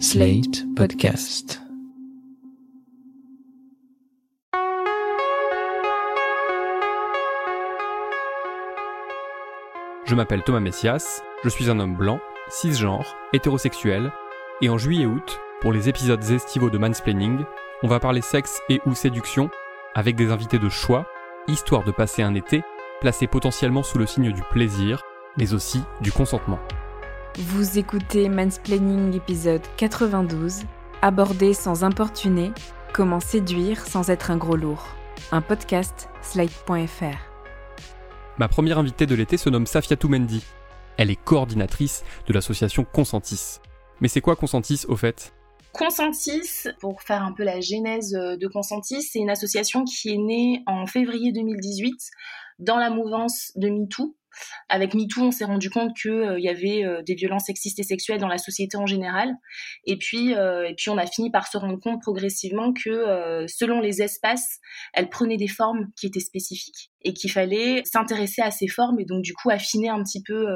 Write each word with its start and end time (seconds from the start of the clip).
Slate 0.00 0.64
Podcast. 0.74 1.62
Je 10.04 10.14
m'appelle 10.14 10.42
Thomas 10.42 10.60
Messias, 10.60 11.22
je 11.44 11.48
suis 11.48 11.70
un 11.70 11.78
homme 11.78 11.96
blanc, 11.96 12.18
cisgenre, 12.48 13.06
hétérosexuel, 13.32 14.12
et 14.60 14.68
en 14.68 14.78
juillet-août, 14.78 15.38
pour 15.60 15.72
les 15.72 15.88
épisodes 15.88 16.22
estivaux 16.30 16.70
de 16.70 16.78
Mansplaining, 16.78 17.44
on 17.82 17.88
va 17.88 18.00
parler 18.00 18.20
sexe 18.20 18.60
et 18.68 18.80
ou 18.86 18.94
séduction 18.94 19.48
avec 19.94 20.16
des 20.16 20.30
invités 20.32 20.58
de 20.58 20.68
choix, 20.68 21.06
histoire 21.46 21.84
de 21.84 21.92
passer 21.92 22.22
un 22.22 22.34
été 22.34 22.62
placé 23.00 23.26
potentiellement 23.26 23.82
sous 23.82 23.98
le 23.98 24.06
signe 24.06 24.32
du 24.32 24.42
plaisir, 24.50 25.02
mais 25.36 25.54
aussi 25.54 25.82
du 26.00 26.10
consentement. 26.10 26.58
Vous 27.36 27.80
écoutez 27.80 28.28
Mansplaining 28.28 29.16
épisode 29.16 29.62
92, 29.76 30.62
aborder 31.02 31.52
sans 31.52 31.82
importuner, 31.82 32.52
comment 32.92 33.18
séduire 33.18 33.84
sans 33.84 34.08
être 34.08 34.30
un 34.30 34.36
gros 34.36 34.54
lourd. 34.54 34.86
Un 35.32 35.40
podcast 35.42 36.08
slide.fr. 36.22 37.18
Ma 38.38 38.46
première 38.46 38.78
invitée 38.78 39.06
de 39.06 39.16
l'été 39.16 39.36
se 39.36 39.50
nomme 39.50 39.66
Safia 39.66 39.96
Toumendi. 39.96 40.44
Elle 40.96 41.10
est 41.10 41.20
coordinatrice 41.24 42.04
de 42.28 42.32
l'association 42.32 42.84
Consentis. 42.84 43.58
Mais 44.00 44.06
c'est 44.06 44.20
quoi 44.20 44.36
Consentis 44.36 44.84
au 44.86 44.94
fait? 44.94 45.34
Consentis, 45.72 46.68
pour 46.78 47.02
faire 47.02 47.24
un 47.24 47.32
peu 47.32 47.42
la 47.42 47.60
genèse 47.60 48.12
de 48.12 48.46
Consentis, 48.46 49.02
c'est 49.02 49.18
une 49.18 49.30
association 49.30 49.82
qui 49.82 50.10
est 50.10 50.18
née 50.18 50.62
en 50.68 50.86
février 50.86 51.32
2018 51.32 51.94
dans 52.60 52.76
la 52.76 52.90
mouvance 52.90 53.50
de 53.56 53.70
MeToo. 53.70 54.14
Avec 54.68 54.94
MeToo, 54.94 55.22
on 55.22 55.30
s'est 55.30 55.44
rendu 55.44 55.70
compte 55.70 55.96
qu'il 55.96 56.10
euh, 56.10 56.40
y 56.40 56.48
avait 56.48 56.84
euh, 56.84 57.02
des 57.02 57.14
violences 57.14 57.46
sexistes 57.46 57.78
et 57.78 57.82
sexuelles 57.82 58.20
dans 58.20 58.28
la 58.28 58.38
société 58.38 58.76
en 58.76 58.86
général. 58.86 59.32
Et 59.84 59.96
puis, 59.96 60.34
euh, 60.34 60.68
et 60.68 60.74
puis 60.74 60.90
on 60.90 60.98
a 60.98 61.06
fini 61.06 61.30
par 61.30 61.46
se 61.46 61.56
rendre 61.56 61.78
compte 61.78 62.00
progressivement 62.00 62.72
que 62.72 63.44
selon 63.48 63.80
les 63.80 64.02
espaces, 64.02 64.58
elles 64.92 65.08
prenaient 65.08 65.36
des 65.36 65.48
formes 65.48 65.88
qui 65.96 66.06
étaient 66.06 66.20
spécifiques 66.20 66.90
et 67.02 67.12
qu'il 67.12 67.30
fallait 67.30 67.82
s'intéresser 67.84 68.42
à 68.42 68.50
ces 68.50 68.68
formes 68.68 68.98
et 69.00 69.04
donc 69.04 69.22
du 69.22 69.34
coup 69.34 69.50
affiner 69.50 69.88
un 69.88 70.02
petit 70.02 70.22
peu 70.22 70.46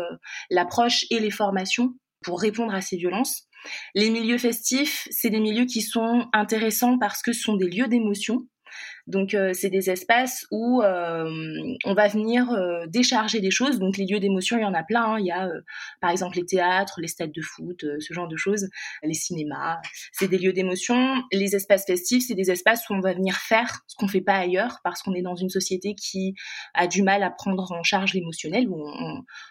l'approche 0.51 1.05
et 1.11 1.21
les 1.21 1.31
formations 1.31 1.95
pour 2.23 2.41
répondre 2.41 2.75
à 2.75 2.81
ces 2.81 2.97
violences. 2.97 3.49
Les 3.95 4.11
milieux 4.11 4.39
festifs, 4.39 5.09
c'est 5.11 5.31
des 5.31 5.41
milieux 5.41 5.67
qui 5.67 5.83
sont 5.83 6.29
intéressants 6.33 6.99
parce 6.99 7.23
que 7.23 7.33
ce 7.33 7.43
sont 7.43 7.57
des 7.57 7.69
lieux 7.69 7.89
d'émotion 7.89 8.47
donc 9.09 9.33
euh, 9.33 9.53
c'est 9.55 9.71
des 9.71 9.89
espaces 9.89 10.47
où 10.51 10.83
euh, 10.83 11.25
on 11.85 11.95
va 11.95 12.09
venir 12.09 12.51
euh, 12.51 12.87
décharger 12.87 13.41
des 13.41 13.51
choses. 13.51 13.79
Donc 13.79 13.97
les 13.97 14.05
lieux 14.05 14.21
d'émotion, 14.21 14.59
il 14.59 14.63
y 14.63 14.67
en 14.67 14.75
a 14.75 14.83
plein. 14.83 15.15
Hein. 15.15 15.19
Il 15.19 15.25
y 15.25 15.33
a 15.33 15.49
par 16.03 16.11
exemple 16.11 16.37
les 16.37 16.45
théâtres, 16.45 17.01
les 17.01 17.09
stades 17.09 17.33
de 17.33 17.41
foot, 17.41 17.87
ce 17.99 18.15
genre 18.15 18.29
de 18.29 18.37
choses, 18.37 18.69
les 19.03 19.15
cinémas. 19.15 19.79
C'est 20.13 20.29
des 20.29 20.37
lieux 20.37 20.53
d'émotion. 20.53 21.23
Les 21.33 21.57
espaces 21.57 21.87
festifs, 21.87 22.25
c'est 22.29 22.35
des 22.35 22.51
espaces 22.51 22.89
où 22.91 22.95
on 22.95 23.01
va 23.01 23.15
venir 23.15 23.37
faire 23.37 23.81
ce 23.87 23.97
qu'on 23.97 24.09
fait 24.09 24.21
pas 24.21 24.37
ailleurs 24.37 24.81
parce 24.85 25.03
qu'on 25.03 25.15
est 25.15 25.23
dans 25.23 25.37
une 25.37 25.49
société 25.49 25.95
qui 25.95 26.35
a 26.75 26.87
du 26.87 27.03
mal 27.03 27.23
à 27.23 27.31
prendre 27.31 27.73
en 27.73 27.83
charge 27.83 28.13
l'émotionnel 28.13 28.69
où 28.69 28.77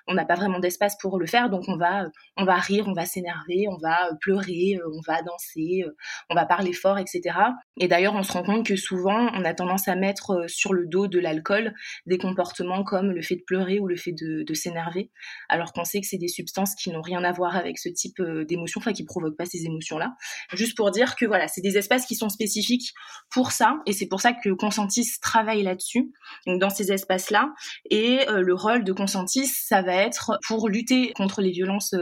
on 0.08 0.14
n'a 0.14 0.25
pas 0.25 0.36
vraiment 0.36 0.59
d'espace 0.59 0.95
pour 1.02 1.17
le 1.17 1.25
faire. 1.25 1.49
Donc 1.49 1.64
on 1.67 1.77
va 1.77 2.05
on 2.38 2.45
va 2.45 2.58
rire, 2.58 2.86
on 2.88 2.94
va 2.94 3.05
s'énerver, 3.05 3.66
on 3.69 3.77
va 3.77 4.11
pleurer, 4.21 4.77
on 4.86 5.02
va 5.11 5.23
danser, 5.23 5.83
on 6.30 6.36
va 6.36 6.45
parler 6.45 6.73
fort, 6.73 6.99
etc. 6.99 7.36
Et 7.80 7.88
d'ailleurs 7.88 8.14
on 8.14 8.21
se 8.21 8.33
rend 8.33 8.44
compte 8.44 8.64
que 8.64 8.75
souvent 8.75 9.31
on 9.33 9.47
a 9.48 9.53
tendance 9.53 9.88
à 9.88 9.95
mettre 9.95 10.31
euh, 10.31 10.48
sur 10.48 10.73
le 10.73 10.86
dos 10.86 11.08
de 11.08 11.20
l'alcool 11.20 11.73
des 12.06 12.17
comportements 12.17 12.84
comme 12.84 13.12
le 13.12 13.22
fait 13.22 13.36
de 13.36 13.42
pleurer 13.42 13.80
ou 13.80 13.88
le 13.88 13.95
fait 13.95 14.12
de, 14.12 14.54
s'énerver, 14.54 15.12
alors 15.50 15.72
qu'on 15.72 15.84
sait 15.84 16.02
que 16.02 16.08
c'est 16.08 16.17
des 16.17 16.28
substances 16.28 16.73
qui 16.73 16.89
n'ont 16.89 17.02
rien 17.02 17.23
à 17.23 17.31
voir 17.31 17.56
avec 17.56 17.78
ce 17.78 17.89
type 17.89 18.20
euh, 18.20 18.44
d'émotions, 18.44 18.80
enfin 18.80 18.94
qui 18.94 19.06
provoquent 19.06 19.38
pas 19.38 19.45
ces 19.45 19.66
émotions-là. 19.66 20.16
Juste 20.54 20.76
pour 20.76 20.89
dire 20.92 21.16
que 21.16 21.26
voilà, 21.26 21.48
c'est 21.48 21.62
des 21.62 21.78
espaces 21.78 22.06
qui 22.06 22.16
sont 22.16 22.30
spécifiques 22.30 22.94
pour 23.30 23.52
ça, 23.52 23.80
et 23.86 23.94
c'est 23.94 24.08
pour 24.08 24.22
ça 24.22 24.34
que 24.34 24.50
Consentis 24.50 25.20
travaille 25.22 25.64
là-dessus, 25.64 26.11
donc 26.45 26.59
dans 26.59 26.70
ces 26.70 26.92
espaces-là. 26.92 27.54
Et 27.89 28.27
euh, 28.30 28.42
le 28.42 28.54
rôle 28.54 28.83
de 28.83 28.94
Consentis, 28.94 29.48
ça 29.48 29.82
va 29.82 29.94
être 29.94 30.39
pour 30.48 30.70
lutter 30.70 31.14
contre 31.14 31.42
les 31.42 31.52
violences 31.52 31.94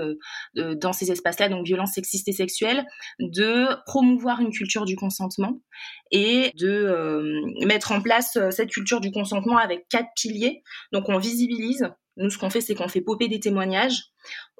dans 0.56 0.94
ces 0.94 1.12
espaces-là, 1.12 1.50
donc 1.50 1.66
violences 1.66 1.94
sexistes 1.94 2.28
et 2.28 2.31
sexuelles, 2.31 2.86
de 3.19 3.68
promouvoir 3.86 4.40
une 4.40 4.52
culture 4.52 4.86
du 4.86 4.96
consentement 4.96 5.59
et 6.12 6.52
de 6.56 7.66
mettre 7.66 7.92
en 7.92 8.02
place 8.02 8.38
euh, 8.38 8.52
cette 8.52 8.70
culture 8.70 9.02
du 9.02 9.12
consentement 9.12 9.58
avec 9.58 9.88
quatre 9.90 10.10
piliers. 10.16 10.64
Donc 10.92 11.10
on 11.10 11.18
visibilise, 11.18 11.90
nous, 12.18 12.30
ce 12.30 12.38
qu'on 12.38 12.50
fait, 12.50 12.62
c'est 12.62 12.76
qu'on 12.76 12.88
fait 12.88 13.02
popper 13.02 13.28
des 13.28 13.40
témoignages. 13.40 14.12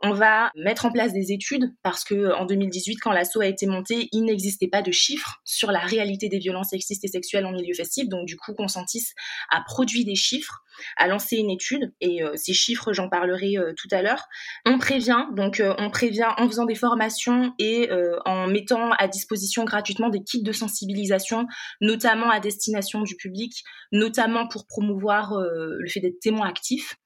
On 0.04 0.12
va 0.12 0.52
mettre 0.56 0.86
en 0.86 0.92
place 0.92 1.14
des 1.14 1.32
études 1.32 1.74
parce 1.82 2.04
que 2.04 2.34
en 2.34 2.46
2018, 2.46 2.98
quand 2.98 3.12
l'assaut 3.12 3.42
a 3.42 3.48
été 3.48 3.66
monté, 3.66 4.10
il 4.12 4.24
n'existait 4.26 4.68
pas 4.68 4.82
de 4.82 4.92
chiffres 4.92 5.40
sur 5.46 5.72
la 5.72 5.80
réalité 5.80 6.28
des 6.28 6.38
violences 6.38 6.70
sexistes 6.70 7.04
et 7.06 7.08
sexuelles 7.08 7.46
en 7.46 7.52
milieu 7.52 7.74
festif. 7.74 8.10
Donc, 8.10 8.28
du 8.28 8.36
coup, 8.36 8.54
Consentis 8.54 9.14
a 9.50 9.62
produit 9.62 10.04
des 10.04 10.16
chiffres, 10.16 10.64
a 10.98 11.08
lancé 11.08 11.38
une 11.38 11.50
étude 11.50 11.94
et 12.02 12.24
euh, 12.24 12.34
ces 12.36 12.54
chiffres, 12.54 12.92
j'en 12.92 13.10
parlerai 13.10 13.58
euh, 13.58 13.74
tout 13.76 13.88
à 13.92 14.02
l'heure. 14.02 14.28
On 14.66 14.78
prévient, 14.78 15.26
donc 15.32 15.60
euh, 15.62 15.74
on 15.78 15.90
prévient 15.90 16.30
en 16.38 16.48
faisant 16.48 16.66
des 16.66 16.76
formations 16.76 17.54
et 17.58 17.90
en 18.26 18.48
mettant 18.48 18.92
à 18.92 19.08
disposition 19.08 19.64
gratuitement 19.64 20.10
des 20.10 20.24
kits 20.24 20.44
de 20.44 20.52
sensibilisation, 20.52 21.48
notamment 21.80 22.30
à 22.30 22.40
destination 22.40 23.02
du 23.02 23.16
public, 23.16 23.64
notamment 23.92 24.48
pour 24.48 24.68
promouvoir 24.68 25.34
le 25.38 25.88
fait 25.88 26.00
d'être 26.00 26.20
témoin 26.20 26.48
actif. 26.48 26.98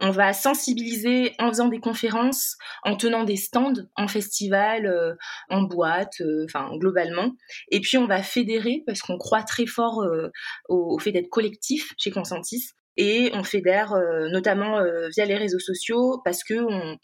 On 0.00 0.10
va 0.10 0.32
sensibiliser 0.32 1.34
en 1.38 1.48
faisant 1.48 1.68
des 1.68 1.80
conférences, 1.80 2.56
en 2.84 2.96
tenant 2.96 3.24
des 3.24 3.36
stands 3.36 3.72
en 3.96 4.08
festival, 4.08 4.86
euh, 4.86 5.14
en 5.50 5.62
boîte, 5.62 6.20
euh, 6.20 6.44
enfin 6.44 6.76
globalement. 6.76 7.32
Et 7.70 7.80
puis 7.80 7.98
on 7.98 8.06
va 8.06 8.22
fédérer 8.22 8.82
parce 8.86 9.00
qu'on 9.00 9.18
croit 9.18 9.42
très 9.42 9.66
fort 9.66 10.02
euh, 10.02 10.30
au, 10.68 10.98
fait 10.98 11.12
d'être 11.12 11.30
collectif 11.30 11.94
chez 11.98 12.10
Consentis. 12.10 12.70
Et 12.96 13.30
on 13.34 13.44
fédère 13.44 13.94
notamment 14.32 14.82
via 15.14 15.24
les 15.24 15.36
réseaux 15.36 15.60
sociaux 15.60 16.20
parce 16.24 16.42
que 16.42 16.54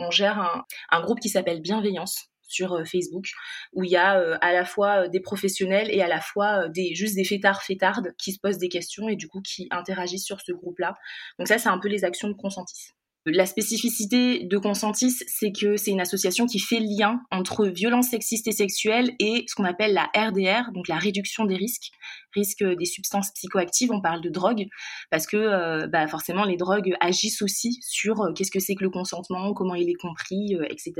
on, 0.01 0.11
gère 0.11 0.65
un 0.91 1.01
groupe 1.03 1.21
qui 1.21 1.29
s'appelle 1.29 1.61
Bienveillance 1.61 2.34
sur 2.55 2.75
euh, 2.75 2.85
Facebook 2.85 3.27
où 3.73 3.83
il 3.85 3.91
y 3.91 3.97
a 3.97 4.19
euh, 4.19 4.39
à 4.41 4.53
la 4.53 4.65
fois 4.65 5.05
euh, 5.05 5.09
des 5.09 5.21
professionnels 5.21 5.89
et 5.91 6.01
à 6.03 6.09
la 6.09 6.21
fois 6.21 6.69
des 6.69 6.95
juste 6.95 7.17
des 7.17 7.25
fêtards 7.25 7.63
fêtardes 7.63 8.15
qui 8.17 8.33
se 8.33 8.39
posent 8.39 8.59
des 8.59 8.69
questions 8.69 9.09
et 9.09 9.17
du 9.17 9.29
coup 9.29 9.41
qui 9.43 9.69
interagissent 9.71 10.25
sur 10.25 10.41
ce 10.41 10.53
groupe-là. 10.53 10.97
Donc 11.39 11.49
ça 11.49 11.59
c'est 11.59 11.69
un 11.69 11.79
peu 11.79 11.89
les 11.89 12.05
actions 12.05 12.29
de 12.29 12.35
Consentis. 12.35 12.93
La 13.27 13.47
spécificité 13.47 14.45
de 14.45 14.59
Consentis, 14.59 15.17
c'est 15.27 15.51
que 15.51 15.79
c'est 15.79 15.91
une 15.91 16.03
association 16.03 16.45
qui 16.45 16.59
fait 16.59 16.79
lien 16.79 17.23
entre 17.31 17.67
violences 17.67 18.09
sexistes 18.09 18.47
et 18.49 18.53
sexuelles 18.53 19.13
et 19.19 19.47
ce 19.49 19.55
qu'on 19.55 19.65
appelle 19.65 19.95
la 19.95 20.11
RDR, 20.15 20.73
donc 20.73 20.89
la 20.89 20.99
réduction 20.99 21.47
des 21.47 21.57
risques, 21.57 21.91
risque 22.35 22.63
des 22.63 22.85
substances 22.85 23.31
psychoactives. 23.33 23.91
On 23.93 24.03
parle 24.03 24.21
de 24.21 24.29
drogue 24.29 24.67
parce 25.11 25.27
que 25.27 25.39
euh, 25.39 25.87
bah 25.87 26.07
forcément 26.07 26.45
les 26.45 26.59
drogues 26.59 26.93
agissent 27.01 27.41
aussi 27.41 27.79
sur 27.81 28.21
euh, 28.21 28.33
qu'est-ce 28.35 28.51
que 28.51 28.61
c'est 28.61 28.75
que 28.75 28.85
le 28.85 28.91
consentement, 28.91 29.55
comment 29.55 29.75
il 29.75 29.89
est 29.89 29.99
compris, 29.99 30.55
euh, 30.57 30.67
etc. 30.69 30.93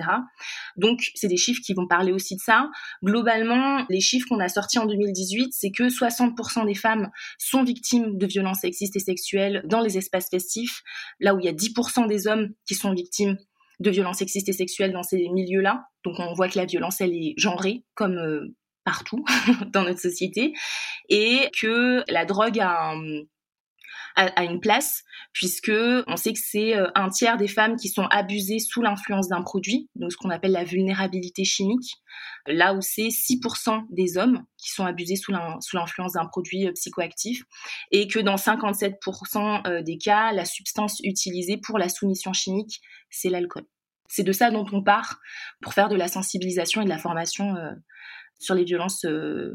Donc 0.79 1.11
c'est 1.15 1.29
des 1.29 1.37
chiffres 1.37 1.61
qui 1.63 1.75
vont 1.75 1.87
parler 1.87 2.13
aussi 2.13 2.37
de 2.37 2.41
ça. 2.41 2.71
Globalement, 3.03 3.85
les 3.91 4.01
chiffres 4.01 4.27
qu'on 4.31 4.41
a 4.41 4.49
sortis 4.49 4.79
en 4.79 4.87
2018, 4.87 5.53
c'est 5.53 5.73
que 5.73 5.91
60% 5.91 6.65
des 6.65 6.75
femmes 6.75 7.11
sont 7.37 7.65
victimes 7.65 8.17
de 8.17 8.27
violences 8.27 8.61
sexistes 8.61 8.97
et 8.97 9.01
sexuelles 9.01 9.63
dans 9.67 9.83
les 9.83 9.99
espaces 9.99 10.31
festifs, 10.31 10.83
là 11.21 11.35
où 11.35 11.39
il 11.39 11.45
y 11.45 11.49
a 11.49 11.53
10% 11.53 12.09
des 12.09 12.14
hommes 12.27 12.51
qui 12.67 12.75
sont 12.75 12.93
victimes 12.93 13.37
de 13.81 13.91
violences 13.91 14.19
sexistes 14.19 14.49
et 14.49 14.53
sexuelles 14.53 14.93
dans 14.93 15.03
ces 15.03 15.29
milieux-là. 15.29 15.85
Donc 16.05 16.17
on 16.19 16.33
voit 16.35 16.49
que 16.49 16.59
la 16.59 16.65
violence, 16.65 17.01
elle 17.01 17.15
est 17.15 17.35
genrée 17.37 17.85
comme 17.95 18.19
euh, 18.19 18.55
partout 18.85 19.25
dans 19.73 19.83
notre 19.83 20.01
société 20.01 20.53
et 21.09 21.51
que 21.61 22.05
la 22.09 22.25
drogue 22.25 22.61
a 22.61 22.95
a, 24.17 24.45
une 24.45 24.61
place, 24.61 25.03
puisque 25.33 25.73
on 26.07 26.17
sait 26.17 26.33
que 26.33 26.39
c'est 26.39 26.77
euh, 26.77 26.87
un 26.95 27.09
tiers 27.09 27.37
des 27.37 27.49
femmes 27.49 27.77
qui 27.77 27.89
sont 27.89 28.07
abusées 28.11 28.59
sous 28.59 28.83
l'influence 28.83 29.29
d'un 29.29 29.43
produit, 29.43 29.89
donc 29.97 30.13
ce 30.13 30.17
qu'on 30.17 30.31
appelle 30.31 30.53
la 30.53 30.65
vulnérabilité 30.65 31.45
chimique, 31.45 31.97
là 32.47 32.75
où 32.75 32.81
c'est 32.81 33.09
6% 33.09 33.87
des 33.91 34.17
hommes 34.17 34.45
qui 34.57 34.71
sont 34.71 34.85
abusés 34.85 35.17
sous 35.17 35.33
l'influence 35.33 36.13
d'un 36.13 36.27
produit 36.27 36.67
euh, 36.67 36.73
psychoactif, 36.73 37.45
et 37.91 38.07
que 38.07 38.19
dans 38.19 38.37
57% 38.37 39.67
euh, 39.67 39.83
des 39.83 39.99
cas, 39.99 40.33
la 40.33 40.45
substance 40.45 41.01
utilisée 41.03 41.57
pour 41.57 41.79
la 41.79 41.89
soumission 41.89 42.33
chimique, 42.33 42.81
c'est 43.11 43.31
l'alcool. 43.31 43.65
C'est 44.09 44.23
de 44.23 44.33
ça 44.33 44.51
dont 44.51 44.67
on 44.73 44.83
part 44.83 45.19
pour 45.61 45.75
faire 45.75 45.89
de 45.89 45.97
la 45.97 46.09
sensibilisation 46.09 46.83
et 46.83 46.85
de 46.85 46.91
la 46.91 46.99
formation 46.99 47.55
sur 48.39 48.55
les 48.55 48.65
violences 48.65 49.07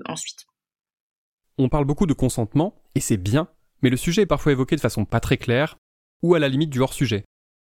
ensuite. 0.05 0.47
On 1.59 1.69
parle 1.69 1.85
beaucoup 1.85 2.07
de 2.07 2.13
consentement, 2.13 2.81
et 2.95 2.99
c'est 2.99 3.17
bien, 3.17 3.47
mais 3.81 3.89
le 3.89 3.97
sujet 3.97 4.23
est 4.23 4.27
parfois 4.27 4.51
évoqué 4.51 4.75
de 4.75 4.81
façon 4.81 5.05
pas 5.05 5.19
très 5.19 5.37
claire, 5.37 5.77
ou 6.21 6.35
à 6.35 6.39
la 6.39 6.49
limite 6.49 6.69
du 6.69 6.81
hors-sujet. 6.81 7.23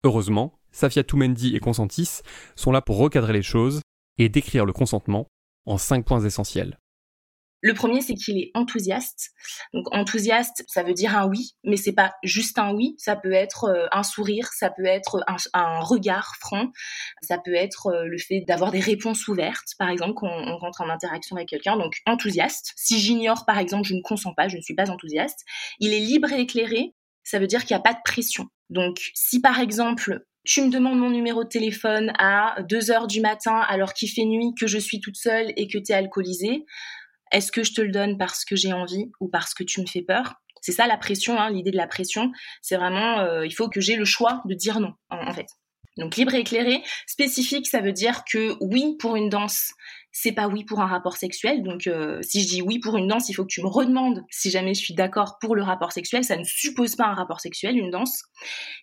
Heureusement, 0.04 0.58
Safia 0.72 1.04
Toumendi 1.04 1.54
et 1.54 1.60
Consentis 1.60 2.22
sont 2.56 2.72
là 2.72 2.80
pour 2.80 2.96
recadrer 2.96 3.32
les 3.32 3.42
choses 3.42 3.82
et 4.18 4.28
décrire 4.28 4.64
le 4.64 4.72
consentement 4.72 5.26
en 5.66 5.78
cinq 5.78 6.04
points 6.04 6.24
essentiels. 6.24 6.78
Le 7.62 7.74
premier, 7.74 8.00
c'est 8.00 8.14
qu'il 8.14 8.38
est 8.38 8.50
enthousiaste. 8.54 9.30
Donc 9.74 9.86
enthousiaste, 9.92 10.64
ça 10.66 10.82
veut 10.82 10.94
dire 10.94 11.16
un 11.16 11.28
oui, 11.28 11.52
mais 11.64 11.76
c'est 11.76 11.92
pas 11.92 12.14
juste 12.22 12.58
un 12.58 12.74
oui. 12.74 12.94
Ça 12.98 13.16
peut 13.16 13.32
être 13.32 13.64
euh, 13.64 13.86
un 13.92 14.02
sourire, 14.02 14.48
ça 14.56 14.70
peut 14.70 14.86
être 14.86 15.22
un, 15.52 15.80
regard 15.80 16.34
franc, 16.40 16.70
ça 17.22 17.38
peut 17.38 17.54
être 17.54 17.88
euh, 17.88 18.06
le 18.06 18.18
fait 18.18 18.40
d'avoir 18.46 18.70
des 18.70 18.80
réponses 18.80 19.28
ouvertes, 19.28 19.74
par 19.78 19.88
exemple 19.88 20.14
quand 20.14 20.28
on 20.28 20.56
rentre 20.56 20.80
en 20.80 20.88
interaction 20.88 21.36
avec 21.36 21.48
quelqu'un. 21.48 21.76
Donc 21.76 21.96
enthousiaste. 22.06 22.72
Si 22.76 22.98
j'ignore, 22.98 23.44
par 23.44 23.58
exemple, 23.58 23.86
je 23.86 23.94
ne 23.94 24.02
consens 24.02 24.34
pas, 24.34 24.48
je 24.48 24.56
ne 24.56 24.62
suis 24.62 24.74
pas 24.74 24.90
enthousiaste. 24.90 25.44
Il 25.78 25.92
est 25.92 26.00
libre 26.00 26.32
et 26.32 26.40
éclairé. 26.40 26.94
Ça 27.22 27.38
veut 27.38 27.46
dire 27.46 27.64
qu'il 27.64 27.76
n'y 27.76 27.80
a 27.80 27.82
pas 27.82 27.94
de 27.94 28.00
pression. 28.04 28.46
Donc 28.70 29.10
si 29.14 29.40
par 29.40 29.60
exemple 29.60 30.24
tu 30.44 30.62
me 30.62 30.70
demandes 30.70 30.98
mon 30.98 31.10
numéro 31.10 31.44
de 31.44 31.48
téléphone 31.48 32.12
à 32.18 32.62
2 32.62 32.90
heures 32.90 33.06
du 33.06 33.20
matin 33.20 33.60
alors 33.68 33.92
qu'il 33.92 34.10
fait 34.10 34.24
nuit, 34.24 34.54
que 34.58 34.66
je 34.66 34.78
suis 34.78 35.00
toute 35.00 35.16
seule 35.16 35.52
et 35.56 35.68
que 35.68 35.78
tu 35.78 35.92
es 35.92 35.94
alcoolisée. 35.94 36.64
Est-ce 37.30 37.52
que 37.52 37.62
je 37.62 37.72
te 37.72 37.80
le 37.80 37.90
donne 37.90 38.18
parce 38.18 38.44
que 38.44 38.56
j'ai 38.56 38.72
envie 38.72 39.10
ou 39.20 39.28
parce 39.28 39.54
que 39.54 39.64
tu 39.64 39.80
me 39.80 39.86
fais 39.86 40.02
peur? 40.02 40.34
C'est 40.60 40.72
ça 40.72 40.86
la 40.86 40.96
pression, 40.96 41.38
hein, 41.38 41.50
l'idée 41.50 41.70
de 41.70 41.76
la 41.76 41.86
pression. 41.86 42.32
C'est 42.60 42.76
vraiment, 42.76 43.20
euh, 43.20 43.46
il 43.46 43.52
faut 43.52 43.68
que 43.68 43.80
j'ai 43.80 43.96
le 43.96 44.04
choix 44.04 44.42
de 44.44 44.54
dire 44.54 44.80
non, 44.80 44.92
en, 45.10 45.32
fait. 45.32 45.46
Donc 45.96 46.16
libre 46.16 46.34
et 46.34 46.40
éclairé, 46.40 46.82
spécifique, 47.06 47.66
ça 47.66 47.80
veut 47.80 47.92
dire 47.92 48.22
que 48.30 48.56
oui 48.60 48.96
pour 48.98 49.16
une 49.16 49.28
danse, 49.28 49.72
c'est 50.12 50.32
pas 50.32 50.48
oui 50.48 50.64
pour 50.64 50.80
un 50.80 50.86
rapport 50.86 51.16
sexuel. 51.16 51.62
Donc 51.62 51.86
euh, 51.86 52.20
si 52.22 52.42
je 52.42 52.48
dis 52.48 52.62
oui 52.62 52.78
pour 52.78 52.96
une 52.96 53.08
danse, 53.08 53.28
il 53.28 53.34
faut 53.34 53.44
que 53.44 53.52
tu 53.52 53.62
me 53.62 53.68
redemandes 53.68 54.22
si 54.30 54.50
jamais 54.50 54.74
je 54.74 54.80
suis 54.80 54.94
d'accord 54.94 55.38
pour 55.40 55.54
le 55.54 55.62
rapport 55.62 55.92
sexuel. 55.92 56.24
Ça 56.24 56.36
ne 56.36 56.44
suppose 56.44 56.96
pas 56.96 57.06
un 57.06 57.14
rapport 57.14 57.40
sexuel, 57.40 57.76
une 57.76 57.90
danse. 57.90 58.22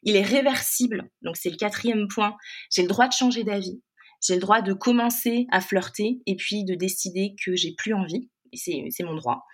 Il 0.04 0.16
est 0.16 0.24
réversible, 0.24 1.10
donc 1.22 1.38
c'est 1.38 1.50
le 1.50 1.58
quatrième 1.58 2.08
point. 2.08 2.36
J'ai 2.72 2.82
le 2.82 2.88
droit 2.88 3.08
de 3.08 3.14
changer 3.14 3.44
d'avis. 3.44 3.82
J'ai 4.26 4.34
le 4.34 4.42
droit 4.42 4.62
de 4.62 4.74
commencer 4.74 5.46
à 5.52 5.62
flirter 5.62 6.20
et 6.26 6.36
puis 6.36 6.66
de 6.66 6.74
décider 6.74 7.36
que 7.44 7.56
j'ai 7.56 7.74
plus 7.78 7.94
envie 7.94 8.30
c'est 8.58 9.04
mon 9.04 9.16
droit. 9.16 9.46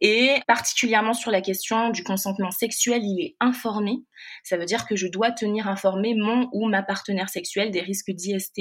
Et 0.00 0.40
particulièrement 0.46 1.14
sur 1.14 1.30
la 1.30 1.40
question 1.40 1.90
du 1.90 2.04
consentement 2.04 2.50
sexuel, 2.50 3.02
il 3.04 3.24
est 3.24 3.36
informé. 3.40 4.04
Ça 4.44 4.56
veut 4.56 4.66
dire 4.66 4.86
que 4.86 4.96
je 4.96 5.06
dois 5.06 5.30
tenir 5.30 5.68
informé 5.68 6.14
mon 6.14 6.48
ou 6.52 6.68
ma 6.68 6.82
partenaire 6.82 7.28
sexuelle 7.28 7.70
des 7.70 7.80
risques 7.80 8.10
d'IST 8.10 8.60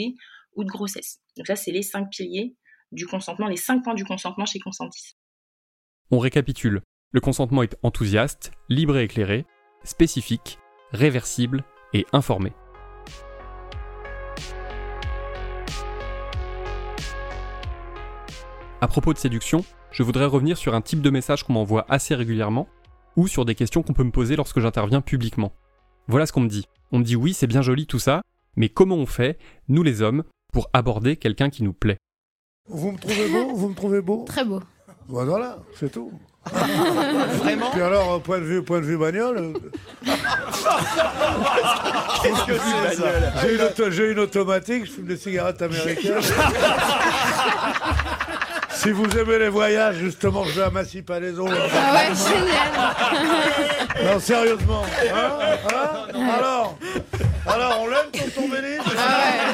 ou 0.55 0.63
de 0.63 0.69
grossesse. 0.69 1.19
Donc 1.37 1.47
ça, 1.47 1.55
c'est 1.55 1.71
les 1.71 1.83
cinq 1.83 2.09
piliers 2.09 2.55
du 2.91 3.07
consentement, 3.07 3.47
les 3.47 3.57
cinq 3.57 3.83
points 3.83 3.93
du 3.93 4.03
consentement 4.03 4.45
chez 4.45 4.59
Consentis. 4.59 5.15
On 6.11 6.19
récapitule. 6.19 6.81
Le 7.11 7.21
consentement 7.21 7.63
est 7.63 7.77
enthousiaste, 7.83 8.51
libre 8.69 8.97
et 8.97 9.03
éclairé, 9.03 9.45
spécifique, 9.83 10.59
réversible 10.91 11.63
et 11.93 12.05
informé. 12.13 12.53
À 18.81 18.87
propos 18.87 19.13
de 19.13 19.19
séduction, 19.19 19.63
je 19.91 20.03
voudrais 20.03 20.25
revenir 20.25 20.57
sur 20.57 20.73
un 20.75 20.81
type 20.81 21.01
de 21.01 21.09
message 21.09 21.43
qu'on 21.43 21.53
m'envoie 21.53 21.85
assez 21.89 22.15
régulièrement, 22.15 22.67
ou 23.17 23.27
sur 23.27 23.45
des 23.45 23.55
questions 23.55 23.83
qu'on 23.83 23.93
peut 23.93 24.03
me 24.03 24.11
poser 24.11 24.35
lorsque 24.35 24.59
j'interviens 24.59 25.01
publiquement. 25.01 25.51
Voilà 26.07 26.25
ce 26.25 26.31
qu'on 26.33 26.41
me 26.41 26.47
dit. 26.49 26.67
On 26.91 26.99
me 26.99 27.03
dit 27.03 27.15
oui, 27.15 27.33
c'est 27.33 27.47
bien 27.47 27.61
joli 27.61 27.85
tout 27.87 27.99
ça, 27.99 28.21
mais 28.55 28.69
comment 28.69 28.95
on 28.95 29.05
fait, 29.05 29.37
nous 29.67 29.83
les 29.83 30.01
hommes, 30.01 30.23
pour 30.53 30.69
aborder 30.73 31.15
quelqu'un 31.17 31.49
qui 31.49 31.63
nous 31.63 31.73
plaît? 31.73 31.97
Vous 32.69 32.91
me 32.91 32.97
trouvez 32.97 33.27
beau? 33.29 33.53
Vous 33.55 33.69
me 33.69 33.75
trouvez 33.75 34.01
beau? 34.01 34.23
Très 34.27 34.45
beau. 34.45 34.61
voilà, 35.07 35.57
c'est 35.75 35.91
tout. 35.91 36.11
Vraiment? 36.51 37.69
Puis 37.71 37.81
alors, 37.81 38.19
point 38.21 38.39
de 38.39 38.45
vue, 38.45 38.63
point 38.63 38.79
de 38.79 38.85
vue 38.85 38.97
bagnole. 38.97 39.37
euh, 39.37 39.53
Qu'est-ce 42.23 42.45
que 42.45 42.53
c'est 42.53 42.95
ça? 42.95 43.41
J'ai 43.41 43.55
une, 43.55 43.61
auto- 43.61 43.91
j'ai 43.91 44.11
une 44.11 44.19
automatique, 44.19 44.85
je 44.85 44.91
fume 44.91 45.05
des 45.05 45.17
cigarettes 45.17 45.61
américaines. 45.61 46.15
si 48.81 48.91
vous 48.91 49.05
aimez 49.17 49.37
les 49.39 49.49
voyages, 49.49 49.95
justement, 49.97 50.43
je 50.45 50.51
vais 50.51 50.63
à 50.63 50.69
Massy-Palaiso. 50.69 51.47
Ah 51.47 51.93
ouais, 51.93 52.15
génial. 52.15 54.05
Non, 54.13 54.19
sérieusement. 54.19 54.83
Hein 55.13 55.31
Hein 55.73 56.29
Alors 56.39 56.77
Alors, 57.45 57.81
on 57.81 57.87
l'aime, 57.87 58.11
tonton 58.11 58.49
Bénite 58.49 58.81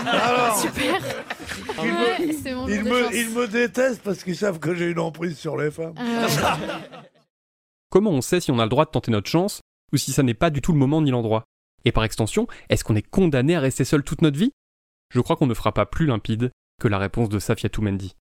Alors 0.06 0.58
Super. 0.58 1.02
il 1.84 1.92
me, 1.92 1.98
Ouais, 1.98 2.34
c'est 2.42 2.54
mon 2.54 2.68
il, 2.68 2.84
me, 2.84 3.04
chance. 3.04 3.14
il 3.14 3.30
me 3.32 3.48
déteste 3.48 4.02
parce 4.04 4.24
qu'ils 4.24 4.38
savent 4.38 4.60
que 4.60 4.74
j'ai 4.74 4.90
une 4.90 5.00
emprise 5.00 5.38
sur 5.38 5.58
les 5.58 5.70
femmes. 5.72 5.94
Ah 5.98 6.26
ouais. 6.26 7.00
Comment 7.90 8.12
on 8.12 8.22
sait 8.22 8.40
si 8.40 8.52
on 8.52 8.60
a 8.60 8.64
le 8.64 8.70
droit 8.70 8.86
de 8.86 8.92
tenter 8.92 9.12
notre 9.12 9.30
chance, 9.30 9.62
ou 9.92 9.98
si 9.98 10.12
ça 10.14 10.24
n'est 10.24 10.34
pas 10.34 10.50
du 10.50 10.62
tout 10.62 10.72
le 10.72 10.78
moment 10.80 11.02
ni 11.02 11.12
l'endroit? 11.12 11.44
Et 11.86 11.92
par 11.92 12.04
extension, 12.04 12.48
est-ce 12.70 12.84
qu'on 12.84 12.96
est 12.96 13.08
condamné 13.08 13.56
à 13.56 13.60
rester 13.60 13.84
seul 13.86 14.04
toute 14.04 14.22
notre 14.22 14.38
vie? 14.38 14.52
Je 15.14 15.20
crois 15.20 15.36
qu'on 15.36 15.48
ne 15.48 15.54
fera 15.54 15.74
pas 15.74 15.86
plus 15.86 16.06
limpide 16.06 16.52
que 16.82 16.88
la 16.88 16.98
réponse 16.98 17.30
de 17.30 17.40
Safia 17.40 17.70
Toumendi. 17.70 18.16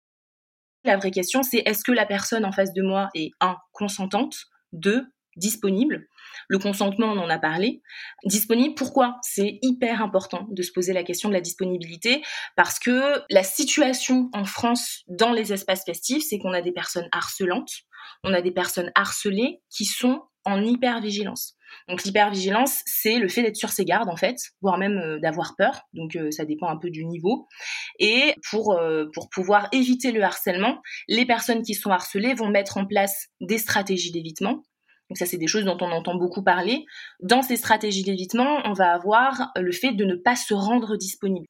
La 0.84 0.96
vraie 0.96 1.10
question, 1.10 1.42
c'est 1.42 1.62
est-ce 1.64 1.84
que 1.84 1.92
la 1.92 2.06
personne 2.06 2.44
en 2.44 2.52
face 2.52 2.72
de 2.72 2.82
moi 2.82 3.08
est 3.14 3.30
un 3.40 3.56
consentante, 3.72 4.36
deux 4.72 5.06
disponible? 5.36 6.08
Le 6.48 6.58
consentement, 6.58 7.06
on 7.12 7.18
en 7.18 7.30
a 7.30 7.38
parlé. 7.38 7.82
Disponible, 8.24 8.74
pourquoi? 8.74 9.16
C'est 9.22 9.58
hyper 9.62 10.02
important 10.02 10.46
de 10.50 10.62
se 10.62 10.72
poser 10.72 10.92
la 10.92 11.04
question 11.04 11.28
de 11.28 11.34
la 11.34 11.40
disponibilité 11.40 12.22
parce 12.56 12.78
que 12.78 13.22
la 13.30 13.44
situation 13.44 14.28
en 14.32 14.44
France 14.44 15.02
dans 15.08 15.32
les 15.32 15.52
espaces 15.52 15.84
festifs, 15.84 16.24
c'est 16.28 16.38
qu'on 16.38 16.52
a 16.52 16.62
des 16.62 16.72
personnes 16.72 17.08
harcelantes, 17.12 17.72
on 18.24 18.34
a 18.34 18.42
des 18.42 18.50
personnes 18.50 18.90
harcelées 18.94 19.62
qui 19.70 19.84
sont 19.84 20.22
en 20.44 20.62
hypervigilance. 20.62 21.56
Donc 21.88 22.04
l'hypervigilance, 22.04 22.82
c'est 22.86 23.18
le 23.18 23.28
fait 23.28 23.42
d'être 23.42 23.56
sur 23.56 23.70
ses 23.70 23.84
gardes 23.84 24.08
en 24.08 24.16
fait, 24.16 24.36
voire 24.60 24.78
même 24.78 24.98
euh, 24.98 25.18
d'avoir 25.18 25.54
peur. 25.56 25.82
Donc 25.92 26.16
euh, 26.16 26.30
ça 26.30 26.44
dépend 26.44 26.68
un 26.68 26.76
peu 26.76 26.90
du 26.90 27.04
niveau. 27.04 27.46
Et 27.98 28.34
pour 28.50 28.72
euh, 28.72 29.06
pour 29.14 29.28
pouvoir 29.30 29.68
éviter 29.72 30.12
le 30.12 30.22
harcèlement, 30.22 30.80
les 31.08 31.26
personnes 31.26 31.62
qui 31.62 31.74
sont 31.74 31.90
harcelées 31.90 32.34
vont 32.34 32.48
mettre 32.48 32.76
en 32.78 32.86
place 32.86 33.28
des 33.40 33.58
stratégies 33.58 34.12
d'évitement. 34.12 34.62
Donc 35.10 35.18
ça, 35.18 35.26
c'est 35.26 35.36
des 35.36 35.46
choses 35.46 35.64
dont 35.64 35.76
on 35.80 35.90
entend 35.90 36.14
beaucoup 36.14 36.42
parler. 36.42 36.86
Dans 37.20 37.42
ces 37.42 37.56
stratégies 37.56 38.02
d'évitement, 38.02 38.60
on 38.64 38.72
va 38.72 38.92
avoir 38.94 39.52
le 39.56 39.72
fait 39.72 39.92
de 39.92 40.04
ne 40.04 40.14
pas 40.14 40.36
se 40.36 40.54
rendre 40.54 40.96
disponible. 40.96 41.46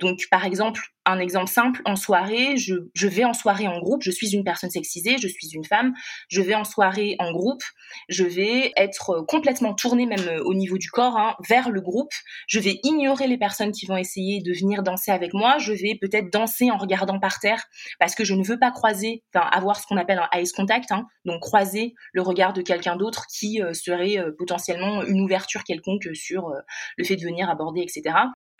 Donc, 0.00 0.26
par 0.30 0.44
exemple, 0.44 0.80
un 1.04 1.20
exemple 1.20 1.48
simple, 1.48 1.80
en 1.84 1.94
soirée, 1.94 2.56
je, 2.56 3.06
vais 3.06 3.24
en 3.24 3.32
soirée 3.32 3.68
en 3.68 3.78
groupe, 3.78 4.02
je 4.02 4.10
suis 4.10 4.34
une 4.34 4.42
personne 4.42 4.70
sexisée, 4.70 5.18
je 5.18 5.28
suis 5.28 5.48
une 5.54 5.64
femme, 5.64 5.94
je 6.28 6.42
vais 6.42 6.54
en 6.54 6.64
soirée 6.64 7.14
en 7.20 7.30
groupe, 7.30 7.62
je 8.08 8.24
vais 8.24 8.72
être 8.76 9.24
complètement 9.28 9.74
tournée, 9.74 10.06
même 10.06 10.40
au 10.44 10.52
niveau 10.52 10.78
du 10.78 10.90
corps, 10.90 11.16
hein, 11.16 11.36
vers 11.48 11.70
le 11.70 11.80
groupe, 11.80 12.10
je 12.48 12.58
vais 12.58 12.80
ignorer 12.82 13.28
les 13.28 13.38
personnes 13.38 13.70
qui 13.70 13.86
vont 13.86 13.96
essayer 13.96 14.42
de 14.42 14.52
venir 14.52 14.82
danser 14.82 15.12
avec 15.12 15.32
moi, 15.32 15.58
je 15.58 15.72
vais 15.72 15.96
peut-être 16.00 16.32
danser 16.32 16.72
en 16.72 16.76
regardant 16.76 17.20
par 17.20 17.38
terre, 17.38 17.62
parce 18.00 18.16
que 18.16 18.24
je 18.24 18.34
ne 18.34 18.42
veux 18.42 18.58
pas 18.58 18.72
croiser, 18.72 19.22
avoir 19.32 19.78
ce 19.78 19.86
qu'on 19.86 19.96
appelle 19.96 20.18
un 20.18 20.36
eyes 20.36 20.50
contact, 20.56 20.90
hein, 20.90 21.06
donc 21.24 21.40
croiser 21.40 21.94
le 22.12 22.22
regard 22.22 22.52
de 22.52 22.62
quelqu'un 22.62 22.96
d'autre 22.96 23.26
qui 23.26 23.62
euh, 23.62 23.72
serait 23.72 24.18
euh, 24.18 24.32
potentiellement 24.36 25.02
une 25.02 25.20
ouverture 25.20 25.64
quelconque 25.64 26.08
sur 26.14 26.48
euh, 26.48 26.58
le 26.96 27.04
fait 27.04 27.16
de 27.16 27.22
venir 27.22 27.48
aborder, 27.50 27.82
etc. 27.82 28.16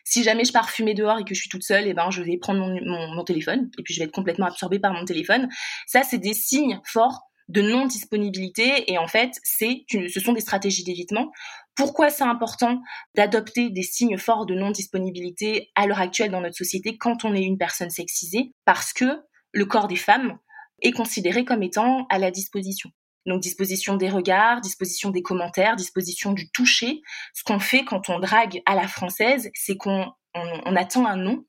Si 0.09 0.23
jamais 0.23 0.45
je 0.45 0.53
pars 0.53 0.71
fumer 0.71 0.95
dehors 0.95 1.19
et 1.19 1.25
que 1.25 1.35
je 1.35 1.41
suis 1.41 1.49
toute 1.49 1.65
seule, 1.65 1.89
eh 1.89 1.93
ben 1.93 2.11
je 2.11 2.23
vais 2.23 2.37
prendre 2.37 2.61
mon, 2.61 3.25
téléphone 3.25 3.69
et 3.77 3.83
puis 3.83 3.93
je 3.93 3.99
vais 3.99 4.05
être 4.05 4.13
complètement 4.13 4.47
absorbée 4.47 4.79
par 4.79 4.93
mon 4.93 5.05
téléphone. 5.05 5.49
Ça, 5.89 6.05
c'est 6.05 6.19
des 6.19 6.33
signes 6.33 6.81
forts 6.85 7.23
de 7.49 7.61
non 7.61 7.87
disponibilité 7.87 8.91
et 8.91 8.99
en 8.99 9.09
fait, 9.09 9.33
c'est 9.43 9.85
ce 9.91 10.21
sont 10.21 10.33
des 10.33 10.41
stratégies 10.41 10.85
d'évitement. 10.85 11.33
Pourquoi 11.75 12.09
c'est 12.11 12.25
important 12.25 12.81
d'adopter 13.17 13.71
des 13.71 13.83
signes 13.83 14.17
forts 14.17 14.47
de 14.47 14.55
non 14.55 14.71
disponibilité 14.71 15.71
à 15.75 15.89
l'heure 15.89 16.01
actuelle 16.01 16.31
dans 16.31 16.41
notre 16.41 16.57
société 16.57 16.97
quand 16.97 17.25
on 17.25 17.35
est 17.35 17.43
une 17.43 17.59
personne 17.59 17.91
sexisée? 17.91 18.53
Parce 18.65 18.93
que 18.93 19.23
le 19.51 19.65
corps 19.67 19.89
des 19.89 19.97
femmes 19.97 20.39
est 20.83 20.93
considéré 20.93 21.45
comme 21.45 21.65
étant 21.65 22.07
à 22.11 22.19
la 22.21 22.31
disposition. 22.31 22.91
Donc 23.27 23.41
disposition 23.41 23.97
des 23.97 24.09
regards, 24.09 24.61
disposition 24.61 25.11
des 25.11 25.23
commentaires, 25.23 25.77
disposition 25.77 26.33
du 26.33 26.51
toucher. 26.51 27.03
Ce 27.35 27.43
qu'on 27.45 27.59
fait 27.59 27.85
quand 27.85 28.09
on 28.09 28.21
drague 28.21 28.63
à 28.67 28.75
la 28.75 28.89
française, 28.89 29.51
c'est 29.55 29.77
qu'on 29.77 30.13
on, 30.35 30.61
on 30.65 30.77
attend 30.77 31.07
un 31.07 31.17
non 31.17 31.45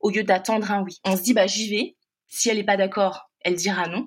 au 0.00 0.10
lieu 0.10 0.24
d'attendre 0.24 0.70
un 0.70 0.82
oui. 0.82 0.98
On 1.04 1.16
se 1.16 1.22
dit 1.22 1.34
bah 1.34 1.46
j'y 1.46 1.70
vais. 1.70 1.96
Si 2.28 2.48
elle 2.48 2.58
n'est 2.58 2.64
pas 2.64 2.76
d'accord, 2.76 3.30
elle 3.40 3.54
dira 3.54 3.86
non. 3.88 4.06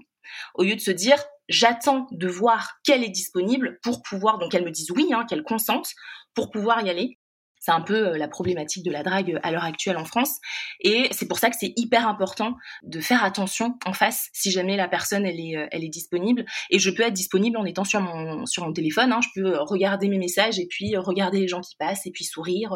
Au 0.55 0.63
lieu 0.63 0.75
de 0.75 0.81
se 0.81 0.91
dire 0.91 1.17
j'attends 1.49 2.07
de 2.11 2.27
voir 2.27 2.79
qu'elle 2.83 3.03
est 3.03 3.09
disponible 3.09 3.79
pour 3.83 4.01
pouvoir 4.01 4.37
donc 4.37 4.53
elle 4.53 4.63
me 4.63 4.71
dise 4.71 4.91
oui, 4.91 5.09
hein, 5.13 5.25
qu'elle 5.27 5.43
consente 5.43 5.91
pour 6.33 6.51
pouvoir 6.51 6.85
y 6.85 6.89
aller. 6.89 7.19
C'est 7.63 7.72
un 7.72 7.79
peu 7.79 8.17
la 8.17 8.27
problématique 8.27 8.84
de 8.84 8.91
la 8.91 9.03
drague 9.03 9.39
à 9.41 9.50
l'heure 9.50 9.63
actuelle 9.63 9.96
en 9.96 10.03
France. 10.03 10.39
Et 10.82 11.08
c'est 11.12 11.29
pour 11.29 11.39
ça 11.39 11.50
que 11.50 11.55
c'est 11.58 11.72
hyper 11.77 12.10
important 12.10 12.58
de 12.84 13.00
faire 13.00 13.24
attention 13.24 13.77
en 13.86 13.93
face 13.93 14.27
si 14.34 14.51
jamais 14.51 14.75
la 14.75 14.89
personne 14.89 15.25
elle 15.25 15.39
est, 15.39 15.70
elle 15.72 15.86
est 15.86 15.89
disponible. 15.89 16.43
Et 16.72 16.77
je 16.77 16.89
peux 16.89 17.03
être 17.03 17.13
disponible 17.13 17.55
en 17.55 17.63
étant 17.63 17.86
sur 17.86 18.01
mon, 18.01 18.46
sur 18.46 18.65
mon 18.65 18.74
téléphone. 18.74 19.13
Hein. 19.13 19.22
Je 19.22 19.39
peux 19.39 19.58
regarder 19.60 20.10
mes 20.10 20.17
messages 20.17 20.60
et 20.60 20.67
puis 20.70 20.98
regarder 20.98 21.39
les 21.39 21.48
gens 21.48 21.62
qui 21.62 21.77
passent 21.77 22.05
et 22.05 22.12
puis 22.12 22.25
sourire. 22.25 22.75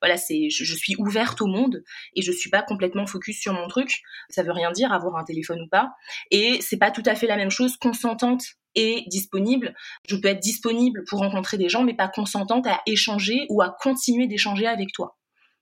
Voilà, 0.00 0.16
c'est, 0.16 0.48
je, 0.48 0.64
je 0.64 0.74
suis 0.74 0.96
ouverte 0.96 1.42
au 1.42 1.46
monde 1.46 1.84
et 2.16 2.22
je 2.22 2.32
suis 2.32 2.48
pas 2.48 2.62
complètement 2.62 3.06
focus 3.06 3.38
sur 3.38 3.52
mon 3.52 3.68
truc. 3.68 4.00
Ça 4.30 4.42
veut 4.42 4.52
rien 4.52 4.72
dire 4.72 4.94
avoir 4.94 5.16
un 5.16 5.24
téléphone 5.24 5.60
ou 5.60 5.68
pas. 5.68 5.90
Et 6.30 6.58
c'est 6.62 6.78
pas 6.78 6.90
tout 6.90 7.02
à 7.04 7.14
fait 7.14 7.26
la 7.26 7.36
même 7.36 7.50
chose 7.50 7.76
consentante 7.76 8.44
et 8.74 9.04
disponible. 9.08 9.74
Je 10.08 10.16
peux 10.16 10.28
être 10.28 10.40
disponible 10.40 11.04
pour 11.08 11.20
rencontrer 11.20 11.58
des 11.58 11.68
gens, 11.68 11.84
mais 11.84 11.94
pas 11.94 12.08
consentante 12.08 12.66
à 12.66 12.80
échanger 12.86 13.46
ou 13.48 13.62
à 13.62 13.74
continuer 13.80 14.26
d'échanger 14.26 14.66
avec 14.66 14.92
toi. 14.92 15.16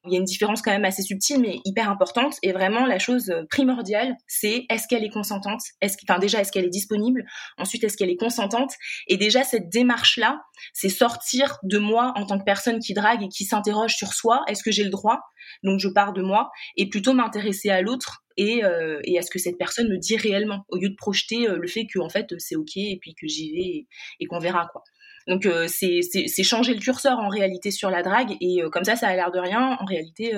Il 0.06 0.12
y 0.14 0.16
a 0.16 0.18
une 0.18 0.24
différence 0.24 0.62
quand 0.62 0.70
même 0.70 0.86
assez 0.86 1.02
subtile, 1.02 1.40
mais 1.40 1.60
hyper 1.66 1.90
importante. 1.90 2.36
Et 2.42 2.52
vraiment, 2.52 2.86
la 2.86 2.98
chose 2.98 3.30
primordiale, 3.50 4.16
c'est 4.26 4.64
est-ce 4.70 4.88
qu'elle 4.88 5.04
est 5.04 5.10
consentante? 5.10 5.60
Est-ce, 5.82 5.96
Enfin, 6.08 6.18
déjà, 6.18 6.40
est-ce 6.40 6.52
qu'elle 6.52 6.64
est 6.64 6.70
disponible? 6.70 7.26
Ensuite, 7.58 7.84
est-ce 7.84 7.98
qu'elle 7.98 8.08
est 8.08 8.16
consentante? 8.16 8.72
Et 9.08 9.18
déjà, 9.18 9.44
cette 9.44 9.68
démarche-là, 9.68 10.40
c'est 10.72 10.88
sortir 10.88 11.58
de 11.64 11.76
moi 11.76 12.14
en 12.16 12.24
tant 12.24 12.38
que 12.38 12.44
personne 12.44 12.78
qui 12.78 12.94
drague 12.94 13.24
et 13.24 13.28
qui 13.28 13.44
s'interroge 13.44 13.94
sur 13.94 14.14
soi. 14.14 14.42
Est-ce 14.48 14.62
que 14.62 14.70
j'ai 14.70 14.84
le 14.84 14.90
droit? 14.90 15.20
Donc, 15.64 15.80
je 15.80 15.88
pars 15.88 16.14
de 16.14 16.22
moi 16.22 16.50
et 16.78 16.88
plutôt 16.88 17.12
m'intéresser 17.12 17.68
à 17.68 17.82
l'autre 17.82 18.24
et, 18.40 18.64
euh, 18.64 19.00
et 19.04 19.18
à 19.18 19.22
ce 19.22 19.30
que 19.30 19.38
cette 19.38 19.58
personne 19.58 19.88
me 19.88 19.98
dit 19.98 20.16
réellement, 20.16 20.64
au 20.68 20.78
lieu 20.78 20.88
de 20.88 20.94
projeter 20.94 21.46
euh, 21.46 21.56
le 21.56 21.68
fait 21.68 21.86
que 21.86 21.98
en 21.98 22.08
fait 22.08 22.34
c'est 22.38 22.56
ok 22.56 22.74
et 22.76 22.98
puis 22.98 23.14
que 23.14 23.26
j'y 23.28 23.52
vais 23.52 23.86
et, 24.18 24.26
qu'on 24.26 24.38
verra 24.38 24.66
quoi. 24.72 24.82
Donc 25.28 25.44
euh, 25.44 25.68
c'est 25.68 26.42
changer 26.42 26.72
le 26.72 26.80
curseur 26.80 27.18
en 27.18 27.28
réalité 27.28 27.70
sur 27.70 27.90
la 27.90 28.02
drague 28.02 28.36
et 28.40 28.62
comme 28.72 28.84
ça 28.84 28.96
ça 28.96 29.08
a 29.08 29.14
l'air 29.14 29.30
de 29.30 29.38
rien, 29.38 29.76
en 29.78 29.84
réalité 29.84 30.32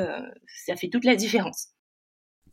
ça 0.66 0.74
fait 0.74 0.88
toute 0.88 1.04
la 1.04 1.14
différence. 1.14 1.68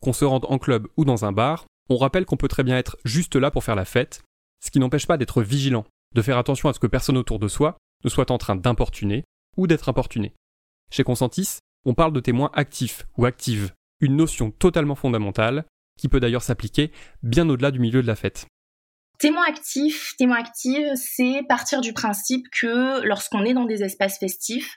Qu'on 0.00 0.12
se 0.12 0.24
rende 0.24 0.46
en 0.48 0.58
club 0.58 0.86
ou 0.96 1.04
dans 1.04 1.24
un 1.24 1.32
bar, 1.32 1.66
on 1.88 1.96
rappelle 1.96 2.24
qu'on 2.24 2.36
peut 2.36 2.48
très 2.48 2.62
bien 2.62 2.78
être 2.78 2.96
juste 3.04 3.34
là 3.34 3.50
pour 3.50 3.64
faire 3.64 3.74
la 3.74 3.84
fête, 3.84 4.22
ce 4.64 4.70
qui 4.70 4.78
n'empêche 4.78 5.08
pas 5.08 5.18
d'être 5.18 5.42
vigilant, 5.42 5.84
de 6.14 6.22
faire 6.22 6.38
attention 6.38 6.68
à 6.68 6.72
ce 6.72 6.78
que 6.78 6.86
personne 6.86 7.18
autour 7.18 7.40
de 7.40 7.48
soi 7.48 7.76
ne 8.04 8.08
soit 8.08 8.30
en 8.30 8.38
train 8.38 8.54
d'importuner 8.54 9.24
ou 9.56 9.66
d'être 9.66 9.88
importuné. 9.88 10.32
Chez 10.92 11.02
Consentis, 11.02 11.58
on 11.84 11.94
parle 11.94 12.12
de 12.12 12.20
témoins 12.20 12.50
actifs 12.54 13.04
ou 13.18 13.26
actives, 13.26 13.72
une 14.00 14.16
notion 14.16 14.50
totalement 14.50 14.94
fondamentale 14.94 15.64
qui 15.98 16.08
peut 16.08 16.20
d'ailleurs 16.20 16.42
s'appliquer 16.42 16.92
bien 17.22 17.48
au-delà 17.48 17.70
du 17.70 17.78
milieu 17.78 18.02
de 18.02 18.06
la 18.06 18.16
fête. 18.16 18.46
Témoin 19.20 19.44
actif, 19.46 20.14
témoin 20.16 20.38
active, 20.38 20.92
c'est 20.94 21.42
partir 21.46 21.82
du 21.82 21.92
principe 21.92 22.46
que 22.58 23.04
lorsqu'on 23.04 23.44
est 23.44 23.52
dans 23.52 23.66
des 23.66 23.82
espaces 23.82 24.18
festifs, 24.18 24.76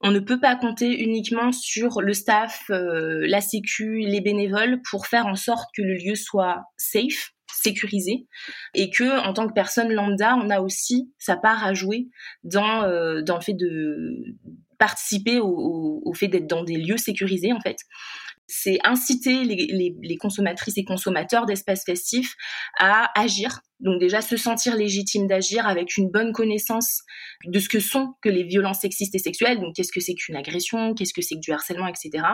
on 0.00 0.10
ne 0.10 0.18
peut 0.18 0.40
pas 0.40 0.56
compter 0.56 1.02
uniquement 1.02 1.52
sur 1.52 2.00
le 2.00 2.14
staff, 2.14 2.62
euh, 2.70 3.20
la 3.28 3.42
sécu, 3.42 3.98
les 3.98 4.22
bénévoles 4.22 4.80
pour 4.88 5.06
faire 5.06 5.26
en 5.26 5.36
sorte 5.36 5.68
que 5.76 5.82
le 5.82 5.94
lieu 5.94 6.14
soit 6.14 6.62
safe, 6.78 7.34
sécurisé, 7.52 8.26
et 8.72 8.88
que 8.88 9.20
en 9.28 9.34
tant 9.34 9.46
que 9.46 9.52
personne 9.52 9.92
lambda, 9.92 10.36
on 10.36 10.48
a 10.48 10.62
aussi 10.62 11.12
sa 11.18 11.36
part 11.36 11.62
à 11.62 11.74
jouer 11.74 12.08
dans 12.44 12.84
euh, 12.84 13.20
le 13.20 13.40
fait 13.42 13.52
de 13.52 14.24
participer 14.78 15.38
au, 15.38 16.00
au 16.02 16.14
fait 16.14 16.28
d'être 16.28 16.48
dans 16.48 16.64
des 16.64 16.78
lieux 16.78 16.96
sécurisés 16.96 17.52
en 17.52 17.60
fait 17.60 17.76
c'est 18.52 18.78
inciter 18.84 19.44
les, 19.44 20.16
consommatrices 20.18 20.76
et 20.76 20.84
consommateurs 20.84 21.46
d'espaces 21.46 21.84
festifs 21.84 22.34
à 22.78 23.08
agir. 23.18 23.60
Donc 23.80 23.98
déjà 23.98 24.20
se 24.20 24.36
sentir 24.36 24.76
légitime 24.76 25.26
d'agir 25.26 25.66
avec 25.66 25.96
une 25.96 26.10
bonne 26.10 26.32
connaissance 26.32 27.00
de 27.46 27.58
ce 27.58 27.70
que 27.70 27.80
sont 27.80 28.12
que 28.20 28.28
les 28.28 28.44
violences 28.44 28.80
sexistes 28.80 29.14
et 29.14 29.18
sexuelles. 29.18 29.58
Donc 29.58 29.74
qu'est-ce 29.74 29.90
que 29.90 30.00
c'est 30.00 30.14
qu'une 30.14 30.36
agression, 30.36 30.92
qu'est-ce 30.92 31.14
que 31.14 31.22
c'est 31.22 31.36
que 31.36 31.40
du 31.40 31.50
harcèlement, 31.50 31.86
etc. 31.86 32.24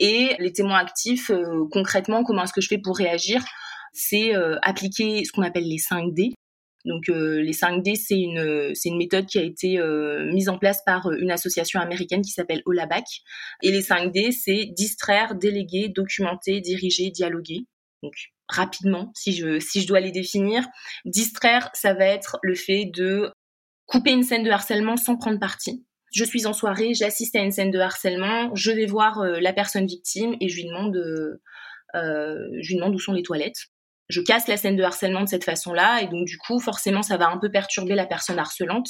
Et 0.00 0.34
les 0.40 0.52
témoins 0.52 0.78
actifs, 0.78 1.30
euh, 1.30 1.64
concrètement, 1.70 2.24
comment 2.24 2.42
est-ce 2.42 2.52
que 2.52 2.60
je 2.60 2.68
fais 2.68 2.78
pour 2.78 2.98
réagir? 2.98 3.44
C'est 3.92 4.34
euh, 4.34 4.58
appliquer 4.62 5.24
ce 5.24 5.30
qu'on 5.30 5.42
appelle 5.42 5.68
les 5.68 5.78
5 5.78 6.12
D. 6.12 6.34
Donc 6.84 7.08
euh, 7.08 7.40
les 7.40 7.52
5D, 7.52 7.94
c'est 7.94 8.18
une, 8.18 8.74
c'est 8.74 8.88
une 8.88 8.98
méthode 8.98 9.26
qui 9.26 9.38
a 9.38 9.42
été 9.42 9.78
euh, 9.78 10.30
mise 10.32 10.48
en 10.48 10.58
place 10.58 10.82
par 10.84 11.06
euh, 11.06 11.16
une 11.16 11.30
association 11.30 11.80
américaine 11.80 12.22
qui 12.22 12.32
s'appelle 12.32 12.62
OLABAC. 12.66 13.04
Et 13.62 13.70
les 13.70 13.82
5D, 13.82 14.32
c'est 14.32 14.66
distraire, 14.66 15.34
déléguer, 15.36 15.88
documenter, 15.88 16.60
diriger, 16.60 17.10
dialoguer. 17.10 17.66
Donc 18.02 18.14
rapidement, 18.48 19.12
si 19.14 19.32
je, 19.32 19.60
si 19.60 19.80
je 19.80 19.86
dois 19.86 20.00
les 20.00 20.10
définir, 20.10 20.66
distraire, 21.04 21.70
ça 21.72 21.94
va 21.94 22.04
être 22.04 22.38
le 22.42 22.54
fait 22.54 22.90
de 22.92 23.30
couper 23.86 24.10
une 24.10 24.24
scène 24.24 24.42
de 24.42 24.50
harcèlement 24.50 24.96
sans 24.96 25.16
prendre 25.16 25.38
parti. 25.38 25.84
Je 26.12 26.24
suis 26.24 26.46
en 26.46 26.52
soirée, 26.52 26.94
j'assiste 26.94 27.36
à 27.36 27.38
une 27.38 27.52
scène 27.52 27.70
de 27.70 27.78
harcèlement, 27.78 28.54
je 28.54 28.70
vais 28.70 28.84
voir 28.84 29.24
la 29.24 29.52
personne 29.54 29.86
victime 29.86 30.36
et 30.40 30.48
je 30.48 30.56
lui 30.56 30.64
demande, 30.66 30.94
je 31.94 32.68
lui 32.68 32.74
demande 32.74 32.94
où 32.94 32.98
sont 32.98 33.14
les 33.14 33.22
toilettes 33.22 33.70
je 34.08 34.20
casse 34.20 34.48
la 34.48 34.56
scène 34.56 34.76
de 34.76 34.82
harcèlement 34.82 35.22
de 35.22 35.28
cette 35.28 35.44
façon-là 35.44 36.02
et 36.02 36.06
donc 36.06 36.26
du 36.26 36.36
coup 36.38 36.60
forcément 36.60 37.02
ça 37.02 37.16
va 37.16 37.28
un 37.28 37.38
peu 37.38 37.50
perturber 37.50 37.94
la 37.94 38.06
personne 38.06 38.38
harcelante. 38.38 38.88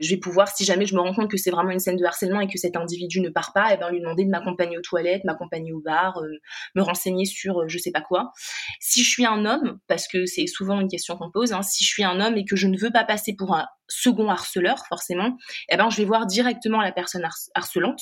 Je 0.00 0.10
vais 0.10 0.18
pouvoir 0.18 0.48
si 0.48 0.64
jamais 0.64 0.86
je 0.86 0.94
me 0.94 1.00
rends 1.00 1.14
compte 1.14 1.30
que 1.30 1.36
c'est 1.36 1.50
vraiment 1.50 1.70
une 1.70 1.78
scène 1.78 1.96
de 1.96 2.04
harcèlement 2.04 2.40
et 2.40 2.46
que 2.46 2.58
cet 2.58 2.76
individu 2.76 3.20
ne 3.20 3.30
part 3.30 3.52
pas, 3.52 3.70
et 3.70 3.74
eh 3.74 3.76
ben 3.78 3.90
lui 3.90 4.00
demander 4.00 4.24
de 4.24 4.30
m'accompagner 4.30 4.78
aux 4.78 4.82
toilettes, 4.82 5.24
m'accompagner 5.24 5.72
au 5.72 5.80
bar, 5.80 6.18
euh, 6.18 6.28
me 6.74 6.82
renseigner 6.82 7.24
sur 7.24 7.60
euh, 7.60 7.68
je 7.68 7.78
sais 7.78 7.90
pas 7.90 8.00
quoi. 8.00 8.32
Si 8.80 9.02
je 9.02 9.08
suis 9.08 9.26
un 9.26 9.44
homme 9.44 9.78
parce 9.88 10.06
que 10.06 10.26
c'est 10.26 10.46
souvent 10.46 10.80
une 10.80 10.88
question 10.88 11.16
qu'on 11.16 11.30
pose, 11.30 11.52
hein, 11.52 11.62
si 11.62 11.84
je 11.84 11.88
suis 11.88 12.04
un 12.04 12.20
homme 12.20 12.36
et 12.36 12.44
que 12.44 12.56
je 12.56 12.66
ne 12.66 12.78
veux 12.78 12.90
pas 12.90 13.04
passer 13.04 13.34
pour 13.36 13.54
un 13.54 13.66
second 13.90 14.28
harceleur 14.28 14.84
forcément, 14.88 15.36
eh 15.70 15.76
ben 15.76 15.90
je 15.90 15.96
vais 15.96 16.04
voir 16.04 16.26
directement 16.26 16.80
la 16.80 16.92
personne 16.92 17.26
harcelante 17.54 18.00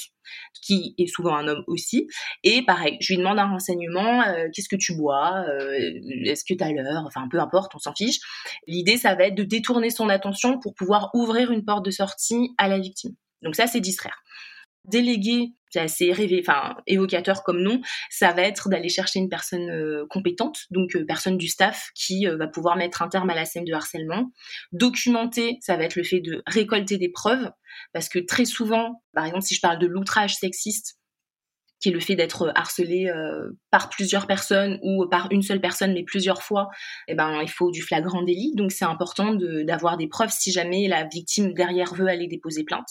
qui 0.63 0.95
est 0.99 1.07
souvent 1.07 1.35
un 1.35 1.49
homme 1.49 1.65
aussi 1.67 2.07
et 2.45 2.63
pareil, 2.63 2.99
je 3.01 3.15
lui 3.15 3.19
demande 3.19 3.39
un 3.39 3.49
renseignement, 3.49 4.23
euh, 4.23 4.49
qu'est-ce 4.53 4.69
que 4.69 4.77
tu 4.77 4.95
bois, 4.95 5.45
est-ce 6.25 6.45
que 6.45 6.59
à 6.63 6.83
l'heure, 6.83 7.05
enfin 7.07 7.29
peu 7.31 7.39
importe, 7.39 7.75
on 7.75 7.79
s'en 7.79 7.95
fiche. 7.95 8.19
L'idée, 8.67 8.99
ça 8.99 9.15
va 9.15 9.25
être 9.25 9.35
de 9.35 9.45
détourner 9.45 9.91
son 9.91 10.09
attention 10.09 10.59
pour 10.59 10.75
pouvoir 10.75 11.11
ouvrir 11.15 11.51
une 11.51 11.65
porte 11.65 11.85
de 11.85 11.91
sortie 11.91 12.51
à 12.59 12.69
la 12.69 12.79
victime. 12.79 13.15
Donc 13.43 13.55
ça, 13.55 13.67
c'est 13.67 13.81
distraire. 13.81 14.23
Déléguer, 14.89 15.53
c'est 15.71 15.81
assez 15.81 16.13
rêvé, 16.13 16.43
évocateur 16.87 17.43
comme 17.43 17.61
nom, 17.61 17.81
ça 18.11 18.33
va 18.33 18.43
être 18.43 18.69
d'aller 18.69 18.89
chercher 18.89 19.19
une 19.19 19.29
personne 19.29 19.69
euh, 19.71 20.07
compétente, 20.09 20.61
donc 20.71 20.97
euh, 20.97 21.05
personne 21.07 21.37
du 21.37 21.49
staff 21.49 21.91
qui 21.95 22.27
euh, 22.27 22.37
va 22.37 22.47
pouvoir 22.47 22.77
mettre 22.77 23.03
un 23.03 23.09
terme 23.09 23.29
à 23.31 23.35
la 23.35 23.45
scène 23.45 23.65
de 23.65 23.75
harcèlement. 23.75 24.31
Documenter, 24.73 25.59
ça 25.61 25.77
va 25.77 25.85
être 25.85 25.97
le 25.97 26.05
fait 26.05 26.21
de 26.21 26.43
récolter 26.47 26.97
des 26.97 27.11
preuves, 27.11 27.51
parce 27.93 28.09
que 28.09 28.19
très 28.19 28.45
souvent, 28.45 29.03
par 29.13 29.27
exemple, 29.27 29.45
si 29.45 29.55
je 29.55 29.61
parle 29.61 29.79
de 29.79 29.87
l'outrage 29.87 30.37
sexiste, 30.37 30.97
qui 31.81 31.91
est 31.91 31.93
le 31.93 32.01
fait 32.01 32.17
d'être 32.17 32.51
harcelé 32.57 33.09
par 33.71 33.89
plusieurs 33.89 34.27
personnes 34.27 34.81
ou 34.83 35.07
par 35.07 35.29
une 35.31 35.43
seule 35.43 35.61
personne 35.61 35.93
mais 35.93 36.03
plusieurs 36.03 36.43
fois, 36.43 36.71
eh 37.07 37.15
ben 37.15 37.41
il 37.41 37.49
faut 37.49 37.71
du 37.71 37.83
flagrant 37.83 38.23
délit. 38.23 38.53
Donc 38.57 38.73
c'est 38.73 38.85
important 38.85 39.33
d'avoir 39.33 39.97
des 39.97 40.09
preuves 40.09 40.33
si 40.33 40.51
jamais 40.51 40.89
la 40.89 41.05
victime 41.05 41.55
derrière 41.55 41.95
veut 41.95 42.09
aller 42.09 42.27
déposer 42.27 42.65
plainte. 42.65 42.89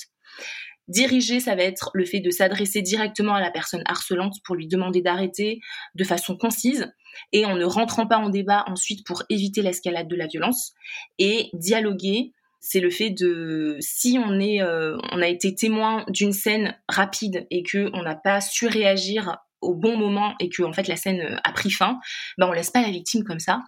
Diriger, 0.87 1.39
ça 1.39 1.55
va 1.55 1.63
être 1.63 1.91
le 1.93 2.05
fait 2.05 2.21
de 2.21 2.29
s'adresser 2.29 2.81
directement 2.81 3.33
à 3.33 3.41
la 3.41 3.51
personne 3.51 3.83
harcelante 3.85 4.35
pour 4.45 4.55
lui 4.55 4.67
demander 4.67 5.01
d'arrêter 5.01 5.59
de 5.95 6.03
façon 6.03 6.37
concise 6.37 6.91
et 7.33 7.45
en 7.45 7.55
ne 7.55 7.65
rentrant 7.65 8.07
pas 8.07 8.17
en 8.17 8.29
débat 8.29 8.63
ensuite 8.67 9.05
pour 9.05 9.23
éviter 9.29 9.61
l'escalade 9.61 10.07
de 10.07 10.15
la 10.15 10.27
violence. 10.27 10.73
Et 11.19 11.49
dialoguer, 11.53 12.31
c'est 12.59 12.79
le 12.79 12.89
fait 12.89 13.09
de 13.09 13.77
si 13.79 14.17
on 14.23 14.39
est 14.39 14.61
euh, 14.61 14.97
on 15.11 15.21
a 15.21 15.27
été 15.27 15.55
témoin 15.55 16.05
d'une 16.09 16.33
scène 16.33 16.75
rapide 16.87 17.47
et 17.51 17.63
que 17.63 17.89
on 17.93 18.03
n'a 18.03 18.15
pas 18.15 18.41
su 18.41 18.67
réagir 18.67 19.37
au 19.61 19.73
bon 19.73 19.97
moment 19.97 20.35
et 20.39 20.49
que 20.49 20.63
en 20.63 20.73
fait 20.73 20.87
la 20.87 20.95
scène 20.95 21.39
a 21.43 21.51
pris 21.51 21.71
fin, 21.71 21.99
ben 22.37 22.47
on 22.47 22.51
laisse 22.51 22.71
pas 22.71 22.81
la 22.81 22.91
victime 22.91 23.23
comme 23.23 23.39
ça. 23.39 23.61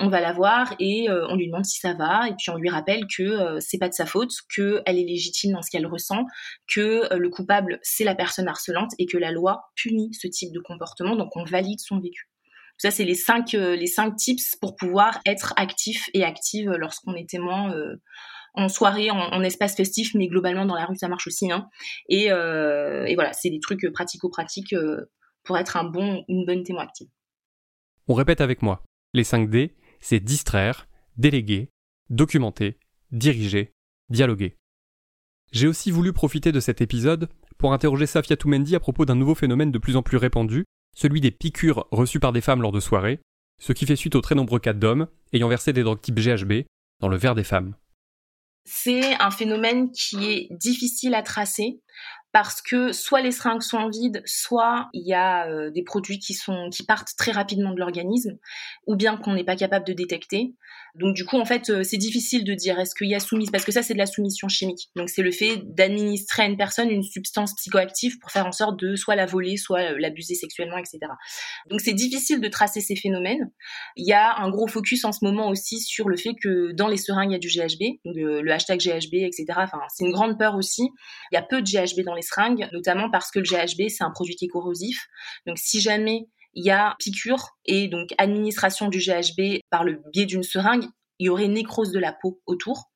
On 0.00 0.08
va 0.08 0.20
la 0.20 0.32
voir 0.32 0.74
et 0.78 1.10
euh, 1.10 1.26
on 1.28 1.36
lui 1.36 1.46
demande 1.46 1.64
si 1.64 1.80
ça 1.80 1.94
va 1.94 2.28
et 2.28 2.34
puis 2.38 2.50
on 2.50 2.56
lui 2.56 2.70
rappelle 2.70 3.06
que 3.06 3.22
euh, 3.22 3.58
c'est 3.60 3.78
pas 3.78 3.88
de 3.88 3.94
sa 3.94 4.06
faute, 4.06 4.32
que 4.54 4.80
elle 4.86 4.98
est 4.98 5.04
légitime 5.04 5.52
dans 5.52 5.62
ce 5.62 5.70
qu'elle 5.70 5.86
ressent, 5.86 6.24
que 6.72 7.12
le 7.14 7.28
coupable 7.30 7.80
c'est 7.82 8.04
la 8.04 8.14
personne 8.14 8.46
harcelante 8.46 8.92
et 8.98 9.06
que 9.06 9.18
la 9.18 9.32
loi 9.32 9.72
punit 9.74 10.14
ce 10.14 10.28
type 10.28 10.52
de 10.52 10.60
comportement 10.60 11.16
donc 11.16 11.36
on 11.36 11.44
valide 11.44 11.80
son 11.80 11.98
vécu. 11.98 12.28
Ça, 12.78 12.92
c'est 12.92 13.04
les 13.04 13.16
cinq, 13.16 13.54
euh, 13.54 13.74
les 13.74 13.88
cinq 13.88 14.14
tips 14.14 14.54
pour 14.56 14.76
pouvoir 14.76 15.18
être 15.26 15.52
actif 15.56 16.08
et 16.14 16.22
active 16.22 16.70
lorsqu'on 16.70 17.14
est 17.14 17.28
témoin 17.28 17.74
euh, 17.74 17.96
en 18.54 18.68
soirée, 18.68 19.10
en, 19.10 19.42
espace 19.42 19.76
festif, 19.76 20.14
mais 20.14 20.28
globalement 20.28 20.64
dans 20.64 20.74
la 20.74 20.86
rue, 20.86 20.96
ça 20.96 21.08
marche 21.08 21.26
aussi. 21.26 21.50
Hein. 21.50 21.68
Et, 22.08 22.30
euh, 22.30 23.04
et, 23.04 23.14
voilà, 23.14 23.32
c'est 23.32 23.50
des 23.50 23.60
trucs 23.60 23.86
pratico-pratiques 23.92 24.74
pour 25.44 25.58
être 25.58 25.76
un 25.76 25.84
bon, 25.84 26.24
une 26.28 26.44
bonne 26.44 26.62
témoin 26.62 26.84
active. 26.84 27.08
On 28.08 28.14
répète 28.14 28.40
avec 28.40 28.62
moi. 28.62 28.82
Les 29.12 29.24
5 29.24 29.50
D, 29.50 29.74
c'est 30.00 30.20
distraire, 30.20 30.88
déléguer, 31.16 31.70
documenter, 32.10 32.78
diriger, 33.10 33.72
dialoguer. 34.10 34.56
J'ai 35.52 35.66
aussi 35.66 35.90
voulu 35.90 36.12
profiter 36.12 36.52
de 36.52 36.60
cet 36.60 36.80
épisode 36.80 37.28
pour 37.56 37.72
interroger 37.72 38.06
Safia 38.06 38.36
Toumendi 38.36 38.74
à 38.76 38.80
propos 38.80 39.04
d'un 39.04 39.14
nouveau 39.14 39.34
phénomène 39.34 39.72
de 39.72 39.78
plus 39.78 39.96
en 39.96 40.02
plus 40.02 40.16
répandu, 40.16 40.64
celui 40.96 41.20
des 41.20 41.30
piqûres 41.30 41.86
reçues 41.90 42.20
par 42.20 42.32
des 42.32 42.40
femmes 42.40 42.62
lors 42.62 42.72
de 42.72 42.80
soirées, 42.80 43.20
ce 43.60 43.72
qui 43.72 43.86
fait 43.86 43.96
suite 43.96 44.14
aux 44.14 44.20
très 44.20 44.34
nombreux 44.34 44.60
cas 44.60 44.72
d'hommes 44.72 45.08
ayant 45.32 45.48
versé 45.48 45.72
des 45.72 45.82
drogues 45.82 46.00
type 46.00 46.20
GHB 46.20 46.64
dans 47.00 47.08
le 47.08 47.16
verre 47.16 47.34
des 47.34 47.44
femmes. 47.44 47.74
C'est 48.64 49.14
un 49.20 49.30
phénomène 49.30 49.90
qui 49.92 50.24
est 50.26 50.48
difficile 50.50 51.14
à 51.14 51.22
tracer 51.22 51.80
parce 52.32 52.60
que 52.60 52.92
soit 52.92 53.22
les 53.22 53.32
seringues 53.32 53.62
sont 53.62 53.78
en 53.78 53.88
vide, 53.88 54.22
soit 54.26 54.88
il 54.92 55.06
y 55.06 55.14
a 55.14 55.48
euh, 55.48 55.70
des 55.70 55.82
produits 55.82 56.18
qui 56.18 56.34
sont 56.34 56.68
qui 56.70 56.84
partent 56.84 57.14
très 57.16 57.32
rapidement 57.32 57.72
de 57.72 57.78
l'organisme, 57.78 58.36
ou 58.86 58.96
bien 58.96 59.16
qu'on 59.16 59.34
n'est 59.34 59.44
pas 59.44 59.56
capable 59.56 59.86
de 59.86 59.94
détecter. 59.94 60.54
Donc 60.94 61.14
du 61.14 61.24
coup, 61.24 61.38
en 61.38 61.44
fait, 61.44 61.70
euh, 61.70 61.82
c'est 61.82 61.96
difficile 61.96 62.44
de 62.44 62.54
dire 62.54 62.78
est-ce 62.78 62.94
qu'il 62.94 63.08
y 63.08 63.14
a 63.14 63.20
soumise 63.20 63.50
parce 63.50 63.64
que 63.64 63.72
ça 63.72 63.82
c'est 63.82 63.94
de 63.94 63.98
la 63.98 64.06
soumission 64.06 64.48
chimique. 64.48 64.90
Donc 64.94 65.08
c'est 65.08 65.22
le 65.22 65.30
fait 65.30 65.62
d'administrer 65.64 66.42
à 66.42 66.46
une 66.46 66.56
personne 66.56 66.90
une 66.90 67.02
substance 67.02 67.54
psychoactive 67.54 68.18
pour 68.18 68.30
faire 68.30 68.46
en 68.46 68.52
sorte 68.52 68.78
de 68.78 68.94
soit 68.94 69.16
la 69.16 69.24
voler, 69.24 69.56
soit 69.56 69.92
euh, 69.92 69.96
l'abuser 69.98 70.34
sexuellement, 70.34 70.76
etc. 70.76 70.98
Donc 71.70 71.80
c'est 71.80 71.94
difficile 71.94 72.40
de 72.40 72.48
tracer 72.48 72.80
ces 72.80 72.96
phénomènes. 72.96 73.50
Il 73.96 74.06
y 74.06 74.12
a 74.12 74.36
un 74.38 74.50
gros 74.50 74.66
focus 74.66 75.04
en 75.04 75.12
ce 75.12 75.24
moment 75.24 75.48
aussi 75.48 75.80
sur 75.80 76.08
le 76.08 76.16
fait 76.16 76.34
que 76.42 76.72
dans 76.72 76.88
les 76.88 76.98
seringues 76.98 77.30
il 77.30 77.32
y 77.32 77.36
a 77.36 77.38
du 77.38 77.48
GHB, 77.48 78.00
le 78.04 78.50
hashtag 78.50 78.80
GHB, 78.80 79.14
etc. 79.14 79.46
Enfin 79.56 79.80
c'est 79.88 80.04
une 80.04 80.12
grande 80.12 80.38
peur 80.38 80.56
aussi. 80.56 80.90
Il 81.32 81.36
y 81.36 81.38
a 81.38 81.42
peu 81.42 81.62
de 81.62 81.66
GHB 81.66 82.04
dans 82.04 82.17
seringues, 82.22 82.68
notamment 82.72 83.10
parce 83.10 83.30
que 83.30 83.38
le 83.38 83.44
GHB, 83.44 83.88
c'est 83.88 84.04
un 84.04 84.10
produit 84.10 84.36
qui 84.36 84.46
est 84.46 84.48
corrosif. 84.48 85.06
Donc 85.46 85.58
si 85.58 85.80
jamais 85.80 86.28
il 86.54 86.64
y 86.64 86.70
a 86.70 86.96
piqûre 86.98 87.58
et 87.64 87.88
donc 87.88 88.10
administration 88.18 88.88
du 88.88 88.98
GHB 88.98 89.60
par 89.70 89.84
le 89.84 90.00
biais 90.12 90.26
d'une 90.26 90.42
seringue, 90.42 90.86
il 91.18 91.26
y 91.26 91.28
aurait 91.28 91.48
nécrose 91.48 91.92
de 91.92 91.98
la 91.98 92.12
peau 92.12 92.40
autour. 92.46 92.90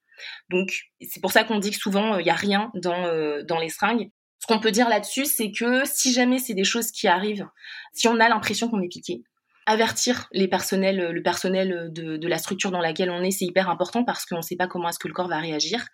Donc 0.50 0.72
c'est 1.00 1.20
pour 1.20 1.32
ça 1.32 1.44
qu'on 1.44 1.58
dit 1.58 1.70
que 1.70 1.76
souvent 1.76 2.18
il 2.18 2.24
n'y 2.24 2.30
a 2.30 2.34
rien 2.34 2.70
dans, 2.74 3.44
dans 3.44 3.58
les 3.58 3.68
seringues. 3.68 4.10
Ce 4.38 4.46
qu'on 4.46 4.58
peut 4.58 4.72
dire 4.72 4.88
là-dessus, 4.88 5.26
c'est 5.26 5.52
que 5.52 5.82
si 5.84 6.12
jamais 6.12 6.38
c'est 6.38 6.54
des 6.54 6.64
choses 6.64 6.90
qui 6.90 7.06
arrivent, 7.06 7.46
si 7.92 8.08
on 8.08 8.18
a 8.18 8.28
l'impression 8.28 8.68
qu'on 8.68 8.80
est 8.80 8.88
piqué, 8.88 9.22
avertir 9.66 10.28
les 10.33 10.49
personnels, 10.49 11.11
le 11.12 11.23
personnel 11.23 11.90
de, 11.92 12.16
de, 12.16 12.28
la 12.28 12.38
structure 12.38 12.71
dans 12.71 12.81
laquelle 12.81 13.11
on 13.11 13.23
est, 13.23 13.31
c'est 13.31 13.45
hyper 13.45 13.71
important 13.71 14.04
parce 14.04 14.26
qu'on 14.26 14.38
ne 14.38 14.42
sait 14.42 14.57
pas 14.57 14.66
comment 14.66 14.88
est-ce 14.88 14.99
que 14.99 15.09
le 15.09 15.14
corps 15.14 15.28
va 15.28 15.38
réagir. 15.38 15.87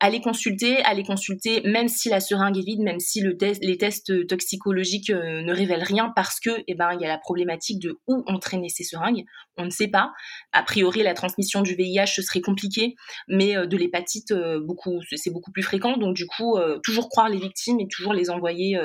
Allez 0.00 0.20
consulter, 0.20 0.82
allez 0.84 1.04
consulter, 1.04 1.62
même 1.64 1.88
si 1.88 2.08
la 2.08 2.20
seringue 2.20 2.58
est 2.58 2.64
vide, 2.64 2.80
même 2.80 3.00
si 3.00 3.20
le 3.20 3.36
les 3.62 3.78
tests 3.78 4.26
toxicologiques 4.26 5.10
euh, 5.10 5.42
ne 5.42 5.52
révèlent 5.52 5.82
rien, 5.82 6.12
parce 6.14 6.38
que, 6.40 6.50
eh 6.66 6.74
ben, 6.74 6.92
il 6.92 7.00
y 7.00 7.04
a 7.04 7.08
la 7.08 7.18
problématique 7.18 7.80
de 7.80 7.98
où 8.06 8.22
entraîner 8.26 8.68
ces 8.68 8.84
seringues. 8.84 9.24
On 9.56 9.64
ne 9.64 9.70
sait 9.70 9.88
pas. 9.88 10.12
A 10.52 10.62
priori, 10.62 11.02
la 11.02 11.14
transmission 11.14 11.62
du 11.62 11.74
VIH 11.74 12.06
ce 12.06 12.22
serait 12.22 12.40
compliqué, 12.40 12.94
mais 13.28 13.56
euh, 13.56 13.66
de 13.66 13.76
l'hépatite, 13.76 14.32
euh, 14.32 14.60
beaucoup, 14.60 15.00
c'est 15.14 15.32
beaucoup 15.32 15.52
plus 15.52 15.62
fréquent. 15.62 15.96
Donc 15.96 16.14
du 16.14 16.26
coup, 16.26 16.58
toujours 16.82 17.08
croire 17.08 17.28
les 17.28 17.38
victimes 17.38 17.80
et 17.80 17.88
toujours 17.88 18.12
les 18.12 18.30
envoyer, 18.30 18.78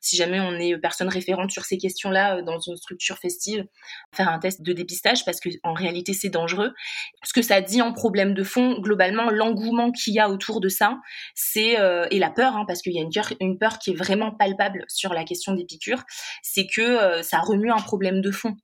si 0.00 0.16
jamais 0.16 0.40
on 0.40 0.52
est 0.54 0.76
personne 0.78 1.08
référente 1.08 1.50
sur 1.50 1.64
ces 1.64 1.78
questions-là 1.78 2.42
dans 2.42 2.58
une 2.58 2.76
structure 2.76 3.18
festive 3.18 3.64
faire 4.14 4.28
un 4.28 4.38
test 4.38 4.62
de 4.62 4.72
dépistage 4.72 5.24
parce 5.24 5.40
que 5.40 5.48
en 5.62 5.72
réalité 5.72 6.12
c'est 6.12 6.28
dangereux. 6.28 6.72
Ce 7.24 7.32
que 7.32 7.42
ça 7.42 7.60
dit 7.60 7.82
en 7.82 7.92
problème 7.92 8.34
de 8.34 8.42
fond, 8.42 8.78
globalement, 8.80 9.30
l'engouement 9.30 9.90
qu'il 9.90 10.14
y 10.14 10.20
a 10.20 10.28
autour 10.28 10.60
de 10.60 10.68
ça, 10.68 10.98
c'est 11.34 11.78
euh, 11.80 12.06
et 12.10 12.18
la 12.18 12.30
peur, 12.30 12.56
hein, 12.56 12.64
parce 12.66 12.82
qu'il 12.82 12.92
y 12.92 12.98
a 12.98 13.02
une 13.40 13.58
peur, 13.58 13.78
qui 13.78 13.90
est 13.90 13.96
vraiment 13.96 14.30
palpable 14.32 14.84
sur 14.88 15.12
la 15.12 15.24
question 15.24 15.54
des 15.54 15.64
piqûres, 15.64 16.02
c'est 16.42 16.66
que 16.66 16.80
euh, 16.80 17.22
ça 17.22 17.38
remue 17.38 17.70
un 17.70 17.80
problème 17.80 18.20
de 18.20 18.30
fond. 18.30 18.54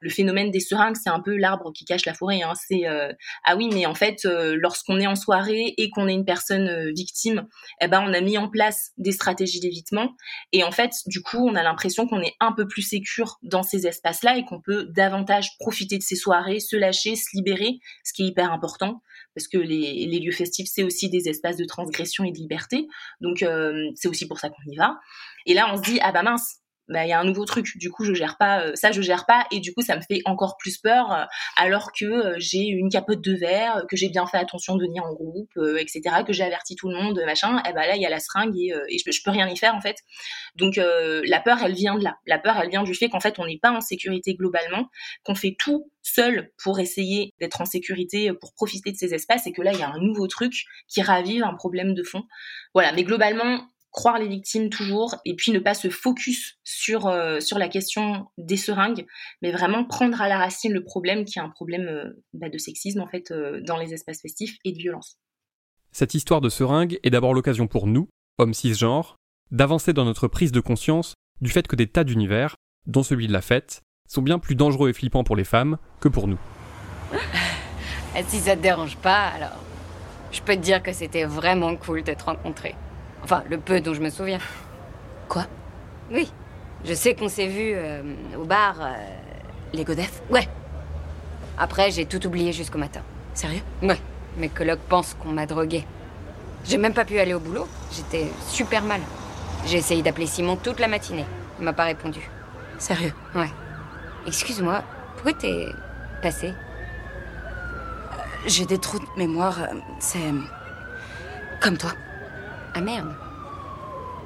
Le 0.00 0.10
phénomène 0.10 0.50
des 0.50 0.60
seringues, 0.60 0.96
c'est 0.96 1.10
un 1.10 1.20
peu 1.20 1.36
l'arbre 1.36 1.72
qui 1.72 1.84
cache 1.84 2.06
la 2.06 2.14
forêt. 2.14 2.42
Hein. 2.42 2.52
C'est 2.68 2.86
euh, 2.86 3.12
ah 3.44 3.56
oui, 3.56 3.68
mais 3.72 3.86
en 3.86 3.94
fait, 3.94 4.24
lorsqu'on 4.24 5.00
est 5.00 5.06
en 5.06 5.16
soirée 5.16 5.74
et 5.76 5.90
qu'on 5.90 6.08
est 6.08 6.14
une 6.14 6.24
personne 6.24 6.92
victime, 6.92 7.46
eh 7.80 7.88
ben 7.88 8.04
on 8.06 8.12
a 8.12 8.20
mis 8.20 8.38
en 8.38 8.48
place 8.48 8.92
des 8.98 9.12
stratégies 9.12 9.60
d'évitement 9.60 10.14
et 10.52 10.64
en 10.64 10.70
fait, 10.70 10.92
du 11.06 11.22
coup, 11.22 11.48
on 11.48 11.54
a 11.54 11.62
l'impression 11.62 12.06
qu'on 12.06 12.20
est 12.20 12.34
un 12.40 12.52
peu 12.52 12.66
plus 12.66 12.82
sécure 12.82 13.38
dans 13.42 13.62
ces 13.62 13.86
espaces-là 13.86 14.36
et 14.36 14.44
qu'on 14.44 14.60
peut 14.60 14.67
davantage 14.72 15.50
profiter 15.58 15.98
de 15.98 16.02
ces 16.02 16.16
soirées, 16.16 16.60
se 16.60 16.76
lâcher, 16.76 17.16
se 17.16 17.34
libérer, 17.34 17.78
ce 18.04 18.12
qui 18.12 18.24
est 18.24 18.26
hyper 18.26 18.52
important 18.52 19.02
parce 19.34 19.46
que 19.46 19.58
les, 19.58 20.20
lieux 20.20 20.32
festifs 20.32 20.68
c'est 20.72 20.82
aussi 20.82 21.08
des 21.08 21.28
espaces 21.28 21.56
de 21.56 21.64
transgression 21.64 22.24
et 22.24 22.32
de 22.32 22.38
liberté, 22.38 22.88
donc 23.20 23.42
euh, 23.42 23.72
c'est 23.94 24.08
aussi 24.08 24.26
pour 24.26 24.40
ça 24.40 24.48
qu'on 24.48 24.70
y 24.70 24.76
va. 24.76 24.98
Et 25.46 25.54
là 25.54 25.72
on 25.72 25.76
se 25.76 25.82
dit 25.82 26.00
ah 26.02 26.12
bah 26.12 26.22
mince, 26.22 26.56
bah 26.88 27.04
il 27.04 27.08
y 27.08 27.12
a 27.12 27.20
un 27.20 27.24
nouveau 27.24 27.44
truc. 27.44 27.76
Du 27.76 27.90
coup 27.90 28.04
je 28.04 28.14
gère 28.14 28.36
pas 28.38 28.62
euh, 28.62 28.72
ça 28.74 28.92
je 28.92 29.02
gère 29.02 29.26
pas. 29.26 29.46
Et 29.50 29.60
du 29.60 29.74
coup 29.74 29.82
ça 29.82 29.96
me 29.96 30.00
fait 30.00 30.20
encore 30.24 30.56
plus 30.58 30.78
peur 30.78 31.12
euh, 31.12 31.24
alors 31.56 31.92
que 31.92 32.04
euh, 32.04 32.34
j'ai 32.38 32.66
une 32.66 32.88
capote 32.88 33.20
de 33.20 33.34
verre 33.34 33.84
que 33.88 33.96
j'ai 33.96 34.08
bien 34.08 34.26
fait 34.26 34.38
attention 34.38 34.76
de 34.76 34.84
venir 34.84 35.04
en 35.04 35.12
groupe 35.12 35.50
etc 35.78 36.22
que 36.26 36.32
j'ai 36.32 36.44
averti 36.44 36.76
tout 36.76 36.88
le 36.88 36.96
monde 36.96 37.20
machin. 37.26 37.62
Et 37.68 37.72
ben 37.72 37.86
là 37.86 37.96
il 37.96 38.02
y 38.02 38.06
a 38.06 38.10
la 38.10 38.20
seringue 38.20 38.56
et, 38.56 38.72
et 38.88 38.98
je, 38.98 39.10
je, 39.10 39.22
peux 39.22 39.30
rien 39.30 39.48
y 39.48 39.56
faire 39.56 39.74
en 39.74 39.80
fait. 39.80 39.96
Donc 40.56 40.76
la 40.76 41.40
peur 41.40 41.58
elle 41.62 41.74
vient 41.74 41.96
de 41.96 42.04
là. 42.04 42.16
La 42.26 42.38
peur 42.38 42.56
elle 42.62 42.70
vient 42.70 42.82
du 42.82 42.94
fait 42.94 43.08
qu'en 43.08 43.20
fait 43.20 43.38
on 43.38 43.46
n'est 43.46 43.58
pas 43.58 43.70
en 43.70 43.80
sécurité 43.80 44.34
globalement 44.34 44.88
qu'on 45.24 45.34
fait 45.34 45.56
tout 45.58 45.90
seul 46.02 46.50
pour 46.62 46.80
essayer 46.80 47.34
d'être 47.40 47.60
en 47.60 47.66
sécurité 47.66 48.32
pour 48.40 48.54
profiter 48.54 48.92
de 48.92 48.96
ces 48.96 49.12
espaces 49.14 49.46
et 49.46 49.52
que 49.52 49.62
là 49.62 49.72
il 49.72 49.78
y 49.78 49.82
a 49.82 49.90
un 49.90 49.98
nouveau 49.98 50.26
truc 50.26 50.64
qui 50.88 51.02
ravive 51.02 51.44
un 51.44 51.54
problème 51.54 51.94
de 51.94 52.02
fond. 52.02 52.24
Voilà. 52.74 52.92
Mais 52.92 53.04
globalement 53.04 53.68
croire 53.90 54.18
les 54.18 54.28
victimes 54.28 54.70
toujours 54.70 55.16
et 55.24 55.34
puis 55.34 55.52
ne 55.52 55.58
pas 55.58 55.74
se 55.74 55.88
focus 55.88 56.58
sur, 56.64 57.06
euh, 57.06 57.40
sur 57.40 57.58
la 57.58 57.68
question 57.68 58.26
des 58.36 58.56
seringues, 58.56 59.06
mais 59.42 59.50
vraiment 59.50 59.84
prendre 59.84 60.20
à 60.20 60.28
la 60.28 60.38
racine 60.38 60.72
le 60.72 60.84
problème 60.84 61.24
qui 61.24 61.38
est 61.38 61.42
un 61.42 61.48
problème 61.48 61.88
euh, 61.88 62.22
bah, 62.32 62.48
de 62.48 62.58
sexisme 62.58 63.00
en 63.00 63.06
fait 63.06 63.30
euh, 63.30 63.60
dans 63.62 63.76
les 63.76 63.94
espaces 63.94 64.20
festifs 64.20 64.56
et 64.64 64.72
de 64.72 64.78
violence. 64.78 65.18
Cette 65.92 66.14
histoire 66.14 66.40
de 66.40 66.48
seringue 66.48 66.98
est 67.02 67.10
d'abord 67.10 67.34
l'occasion 67.34 67.66
pour 67.66 67.86
nous, 67.86 68.08
hommes 68.38 68.54
cisgenres, 68.54 69.16
d'avancer 69.50 69.92
dans 69.92 70.04
notre 70.04 70.28
prise 70.28 70.52
de 70.52 70.60
conscience 70.60 71.14
du 71.40 71.50
fait 71.50 71.66
que 71.66 71.76
des 71.76 71.86
tas 71.86 72.04
d'univers, 72.04 72.56
dont 72.86 73.02
celui 73.02 73.26
de 73.26 73.32
la 73.32 73.40
fête, 73.40 73.82
sont 74.06 74.22
bien 74.22 74.38
plus 74.38 74.54
dangereux 74.54 74.90
et 74.90 74.92
flippants 74.92 75.24
pour 75.24 75.36
les 75.36 75.44
femmes 75.44 75.78
que 76.00 76.08
pour 76.08 76.28
nous. 76.28 76.38
si 78.28 78.38
ça 78.38 78.56
te 78.56 78.62
dérange 78.62 78.96
pas, 78.96 79.28
alors 79.28 79.62
je 80.30 80.42
peux 80.42 80.54
te 80.54 80.60
dire 80.60 80.82
que 80.82 80.92
c'était 80.92 81.24
vraiment 81.24 81.74
cool 81.76 82.02
de 82.02 82.12
te 82.12 82.24
rencontrer. 82.24 82.74
Enfin, 83.30 83.44
le 83.50 83.58
peu 83.58 83.78
dont 83.82 83.92
je 83.92 84.00
me 84.00 84.08
souviens. 84.08 84.38
Quoi? 85.28 85.44
Oui. 86.10 86.32
Je 86.86 86.94
sais 86.94 87.14
qu'on 87.14 87.28
s'est 87.28 87.46
vu 87.46 87.72
euh, 87.74 88.00
au 88.38 88.44
bar. 88.46 88.76
Euh, 88.80 88.94
Les 89.74 89.84
Godef 89.84 90.22
Ouais. 90.30 90.48
Après, 91.58 91.90
j'ai 91.90 92.06
tout 92.06 92.26
oublié 92.26 92.54
jusqu'au 92.54 92.78
matin. 92.78 93.02
Sérieux? 93.34 93.60
Ouais. 93.82 94.00
Mes 94.38 94.48
collègues 94.48 94.78
pensent 94.88 95.12
qu'on 95.12 95.28
m'a 95.28 95.44
drogué. 95.44 95.84
J'ai 96.64 96.78
même 96.78 96.94
pas 96.94 97.04
pu 97.04 97.18
aller 97.18 97.34
au 97.34 97.38
boulot. 97.38 97.68
J'étais 97.92 98.28
super 98.48 98.82
mal. 98.82 99.02
J'ai 99.66 99.76
essayé 99.76 100.00
d'appeler 100.00 100.24
Simon 100.26 100.56
toute 100.56 100.80
la 100.80 100.88
matinée. 100.88 101.26
Il 101.58 101.66
m'a 101.66 101.74
pas 101.74 101.84
répondu. 101.84 102.30
Sérieux? 102.78 103.12
Ouais. 103.34 103.50
Excuse-moi, 104.26 104.82
pourquoi 105.16 105.34
t'es 105.34 105.66
passé 106.22 106.46
euh, 106.46 108.16
J'ai 108.46 108.64
des 108.64 108.78
trous 108.78 109.00
de 109.00 109.18
mémoire. 109.18 109.58
C'est. 110.00 110.32
comme 111.60 111.76
toi. 111.76 111.90
Ah 112.78 112.80
merde. 112.80 113.12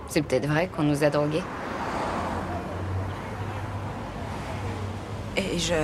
C'est 0.09 0.21
peut-être 0.21 0.47
vrai 0.47 0.69
qu'on 0.69 0.83
nous 0.83 1.03
a 1.03 1.09
drogués. 1.09 1.43
Et 5.39 5.59
je. 5.59 5.75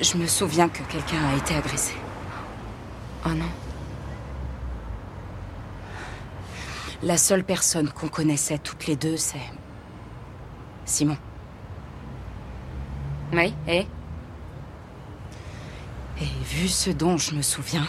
Je 0.00 0.16
me 0.16 0.26
souviens 0.26 0.68
que 0.68 0.82
quelqu'un 0.82 1.24
a 1.32 1.36
été 1.36 1.54
agressé. 1.54 1.94
Oh 3.24 3.28
non. 3.28 3.46
La 7.04 7.16
seule 7.16 7.44
personne 7.44 7.88
qu'on 7.88 8.08
connaissait 8.08 8.58
toutes 8.58 8.88
les 8.88 8.96
deux, 8.96 9.16
c'est. 9.16 9.38
Simon. 10.84 11.16
Oui, 13.32 13.54
et? 13.68 13.86
Et 16.20 16.26
vu 16.44 16.68
ce 16.68 16.90
dont 16.90 17.16
je 17.18 17.34
me 17.34 17.42
souviens, 17.42 17.86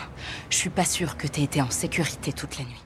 je 0.50 0.58
suis 0.58 0.70
pas 0.70 0.86
sûre 0.86 1.18
que 1.18 1.28
t'aies 1.28 1.44
été 1.44 1.62
en 1.62 1.70
sécurité 1.70 2.34
toute 2.34 2.58
la 2.58 2.66
nuit. 2.66 2.83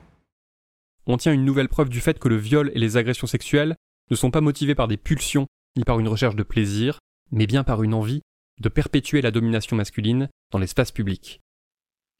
On 1.10 1.16
tient 1.16 1.32
une 1.32 1.46
nouvelle 1.46 1.70
preuve 1.70 1.88
du 1.88 2.00
fait 2.00 2.18
que 2.18 2.28
le 2.28 2.36
viol 2.36 2.70
et 2.74 2.78
les 2.78 2.98
agressions 2.98 3.26
sexuelles 3.26 3.76
ne 4.10 4.16
sont 4.16 4.30
pas 4.30 4.42
motivés 4.42 4.74
par 4.74 4.88
des 4.88 4.98
pulsions 4.98 5.46
ni 5.76 5.84
par 5.84 5.98
une 6.00 6.08
recherche 6.08 6.36
de 6.36 6.42
plaisir, 6.42 6.98
mais 7.30 7.46
bien 7.46 7.64
par 7.64 7.82
une 7.82 7.94
envie 7.94 8.20
de 8.60 8.68
perpétuer 8.68 9.22
la 9.22 9.30
domination 9.30 9.74
masculine 9.74 10.28
dans 10.50 10.58
l'espace 10.58 10.92
public. 10.92 11.40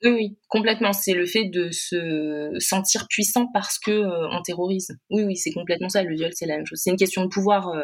Oui, 0.05 0.11
oui, 0.11 0.39
complètement. 0.49 0.93
C'est 0.93 1.13
le 1.13 1.27
fait 1.27 1.47
de 1.47 1.71
se 1.73 2.55
sentir 2.61 3.09
puissant 3.09 3.49
parce 3.53 3.79
que 3.79 3.91
euh, 3.91 4.29
on 4.31 4.43
terrorise. 4.43 4.97
Oui, 5.11 5.25
oui, 5.25 5.37
c'est 5.37 5.51
complètement 5.51 5.89
ça. 5.89 6.05
Le 6.05 6.15
viol, 6.15 6.31
c'est 6.35 6.47
la 6.47 6.57
même 6.57 6.67
chose. 6.67 6.79
C'est 6.83 6.91
une 6.91 6.97
question 6.97 7.23
de 7.25 7.29
pouvoir. 7.29 7.69
Euh, 7.69 7.83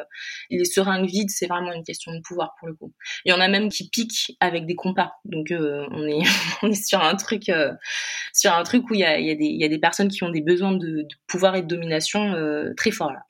les 0.51 0.65
seringues 0.65 1.09
vides, 1.09 1.31
c'est 1.31 1.47
vraiment 1.47 1.73
une 1.73 1.83
question 1.83 2.13
de 2.13 2.21
pouvoir 2.21 2.55
pour 2.61 2.69
le 2.69 2.75
coup. 2.75 2.93
Il 3.25 3.31
y 3.31 3.33
en 3.33 3.41
a 3.41 3.49
même 3.49 3.69
qui 3.69 3.89
piquent 3.89 4.37
avec 4.39 4.65
des 4.67 4.77
compas. 4.77 5.13
Donc 5.25 5.51
euh, 5.51 5.87
on 5.91 6.07
est 6.07 6.23
on 6.63 6.71
est 6.71 6.87
sur 6.87 7.03
un 7.03 7.17
truc 7.17 7.51
sur 8.33 8.53
un 8.53 8.63
truc 8.63 8.89
où 8.91 8.95
il 8.95 9.01
y 9.01 9.05
a, 9.05 9.69
des, 9.69 9.79
personnes 9.79 10.09
qui 10.09 10.23
ont 10.23 10.31
des 10.31 10.41
besoins 10.41 10.73
de, 10.73 10.87
de 10.87 11.15
pouvoir 11.27 11.57
et 11.57 11.63
de 11.63 11.67
domination 11.67 12.35
très 12.77 12.91
forts 12.91 13.13
là. 13.13 13.21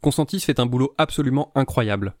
Consentis 0.00 0.40
fait 0.40 0.60
un 0.60 0.66
boulot 0.66 0.94
absolument 0.98 1.52
incroyable. 1.54 2.14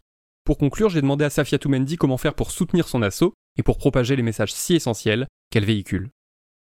Pour 0.44 0.58
conclure, 0.58 0.88
j'ai 0.88 1.00
demandé 1.00 1.24
à 1.24 1.30
Safia 1.30 1.58
Toumendi 1.58 1.96
comment 1.96 2.16
faire 2.16 2.34
pour 2.34 2.50
soutenir 2.50 2.88
son 2.88 3.02
assaut 3.02 3.34
et 3.56 3.62
pour 3.62 3.78
propager 3.78 4.16
les 4.16 4.22
messages 4.22 4.52
si 4.52 4.74
essentiels 4.74 5.26
qu'elle 5.52 5.64
véhicule? 5.64 6.10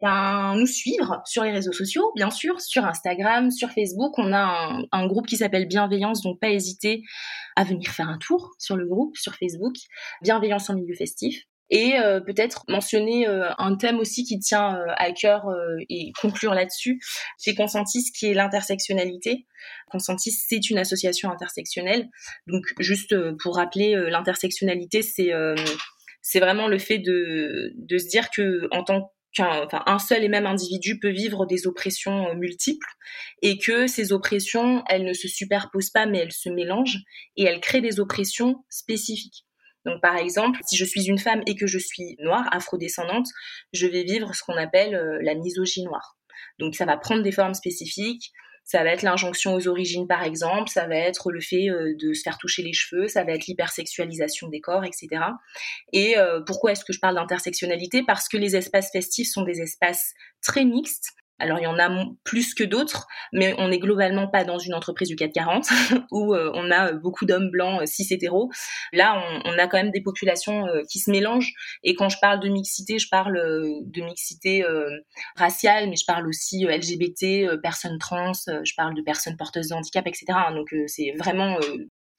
Ben, 0.02 0.54
nous 0.56 0.68
suivre 0.68 1.22
sur 1.26 1.44
les 1.44 1.52
réseaux 1.52 1.72
sociaux, 1.72 2.12
bien 2.16 2.30
sûr, 2.30 2.62
sur 2.62 2.86
Instagram, 2.86 3.50
sur 3.50 3.72
Facebook. 3.72 4.14
On 4.20 4.32
a 4.32 4.80
un, 4.92 5.08
groupe 5.08 5.26
qui 5.26 5.38
s'appelle 5.38 5.68
Bienveillance, 5.68 6.22
donc 6.22 6.40
pas 6.40 6.52
hésiter 6.52 7.02
à 7.56 7.64
venir 7.64 7.90
faire 7.90 8.08
un 8.08 8.20
tour 8.20 8.54
sur 8.60 8.76
le 8.76 8.88
groupe, 8.88 9.18
sur 9.18 9.34
Facebook. 9.34 9.74
Bienveillance 10.22 10.70
en 10.70 10.76
milieu 10.76 10.94
festif. 10.96 11.42
Et 11.70 12.00
euh, 12.00 12.22
peut-être 12.22 12.64
mentionner 12.70 13.28
euh, 13.28 13.50
un 13.58 13.76
thème 13.76 14.00
aussi 14.00 14.24
qui 14.24 14.40
tient 14.40 14.76
euh, 14.76 14.86
à 14.98 15.12
cœur 15.12 15.48
et 15.90 16.12
conclure 16.22 16.54
là-dessus 16.54 17.00
chez 17.44 17.56
Consentis, 17.56 18.12
qui 18.18 18.28
est 18.28 18.34
l'intersectionnalité. 18.34 19.48
Consentis, 19.90 20.32
c'est 20.32 20.70
une 20.70 20.78
association 20.78 21.32
intersectionnelle. 21.32 22.08
Donc, 22.46 22.64
juste 22.80 23.16
pour 23.42 23.56
rappeler, 23.56 23.96
l'intersectionnalité, 24.10 25.02
c'est 25.02 25.32
c'est 26.30 26.42
vraiment 26.42 26.68
le 26.68 26.78
fait 26.78 27.00
de, 27.00 27.72
de 27.78 27.98
se 27.98 28.08
dire 28.10 28.30
que 28.32 28.68
en 28.72 28.84
tant 28.84 29.14
qu'un 29.32 29.64
enfin, 29.64 29.82
un 29.86 29.98
seul 29.98 30.26
et 30.26 30.28
même 30.28 30.46
individu 30.46 31.00
peut 31.00 31.10
vivre 31.10 31.46
des 31.46 31.68
oppressions 31.68 32.28
euh, 32.28 32.34
multiples 32.34 32.90
et 33.42 33.58
que 33.58 33.88
ces 33.88 34.12
oppressions, 34.12 34.84
elles 34.90 35.06
ne 35.06 35.14
se 35.14 35.30
superposent 35.30 35.90
pas 35.90 36.06
mais 36.06 36.18
elles 36.18 36.34
se 36.34 36.50
mélangent 36.50 37.00
et 37.38 37.46
elles 37.46 37.62
créent 37.62 37.80
des 37.80 38.02
oppressions 38.02 38.66
spécifiques. 38.70 39.46
Donc 39.86 40.02
par 40.02 40.18
exemple, 40.18 40.60
si 40.68 40.76
je 40.76 40.84
suis 40.84 41.06
une 41.06 41.18
femme 41.18 41.44
et 41.48 41.56
que 41.56 41.66
je 41.66 41.80
suis 41.80 42.18
noire, 42.20 42.50
afrodescendante, 42.52 43.28
je 43.72 43.88
vais 43.88 44.04
vivre 44.04 44.36
ce 44.36 44.44
qu'on 44.44 44.58
appelle 44.58 44.96
euh, 44.96 45.20
la 45.22 45.34
misogynie 45.34 45.86
noire. 45.86 46.18
Donc 46.60 46.76
ça 46.76 46.84
va 46.84 46.98
prendre 46.98 47.24
des 47.24 47.32
formes 47.32 47.54
spécifiques, 47.54 48.34
Ça 48.68 48.84
va 48.84 48.92
être 48.92 49.02
l'injonction 49.02 49.56
aux 49.56 49.68
origines, 49.70 50.08
par 50.08 50.24
exemple, 50.24 50.70
ça 50.70 50.88
va 50.88 50.96
être 50.96 51.32
le 51.32 51.40
fait 51.40 51.70
euh, 51.70 51.96
de 51.98 52.14
se 52.14 52.22
faire 52.22 52.38
toucher 52.38 52.64
les 52.64 52.74
cheveux, 52.74 53.08
ça 53.08 53.24
va 53.24 53.32
être 53.32 53.48
l'hypersexualisation 53.48 54.50
des 54.50 54.60
corps, 54.60 54.84
etc. 54.84 55.08
Et 55.94 56.18
euh, 56.18 56.42
pourquoi 56.46 56.74
est-ce 56.74 56.84
que 56.84 56.92
je 56.92 57.00
parle 57.00 57.16
d'intersectionnalité? 57.16 58.04
Parce 58.06 58.28
que 58.28 58.36
les 58.36 58.58
espaces 58.58 58.92
festifs 58.92 59.30
sont 59.30 59.44
des 59.44 59.62
espaces 59.62 60.14
très 60.42 60.66
mixtes 60.66 61.14
alors 61.40 61.60
il 61.60 61.64
y 61.64 61.68
en 61.68 61.80
a 61.80 62.06
plus 62.24 62.54
que 62.54 62.64
d'autres, 62.64 63.08
mais 63.32 63.54
on 63.58 63.68
n'est 63.70 63.80
globalement 63.80 64.28
pas 64.28 64.44
dans 64.44 64.58
une 64.58 64.74
entreprise 64.74 65.08
du 65.08 65.16
440 65.16 65.68
où 66.12 66.34
euh, 66.34 66.52
on 66.56 66.72
a 66.72 66.94
beaucoup 66.94 67.26
d'hommes 67.26 67.50
blancs 67.50 67.82
euh, 67.82 67.86
cis 67.86 68.08
hétéros. 68.12 68.50
Là, 68.94 69.22
on, 69.46 69.58
a 69.58 69.68
quand 69.68 69.78
même 69.78 69.92
des 69.92 70.02
populations 70.02 70.68
euh, 70.68 70.82
qui 70.90 71.00
se 71.00 71.12
mélangent. 71.12 71.54
Et 71.84 71.96
quand 71.96 72.10
je 72.10 72.18
parle 72.20 72.40
de 72.40 72.50
mixité, 72.50 73.00
je 73.00 73.08
parle 73.10 73.34
de 73.36 74.02
mixité 74.02 74.64
raciale, 75.36 75.90
mais 75.90 75.96
je 75.96 76.06
parle 76.06 76.28
aussi 76.28 76.66
LGBT, 76.66 77.60
personnes 77.62 77.98
trans, 77.98 78.34
je 78.34 78.74
parle 78.76 78.94
de 78.94 79.02
personnes 79.02 79.38
porteuses 79.38 79.70
de 79.70 79.76
handicap, 79.76 80.06
etc. 80.08 80.26
Donc 80.54 80.74
c'est 80.88 81.14
vraiment 81.18 81.58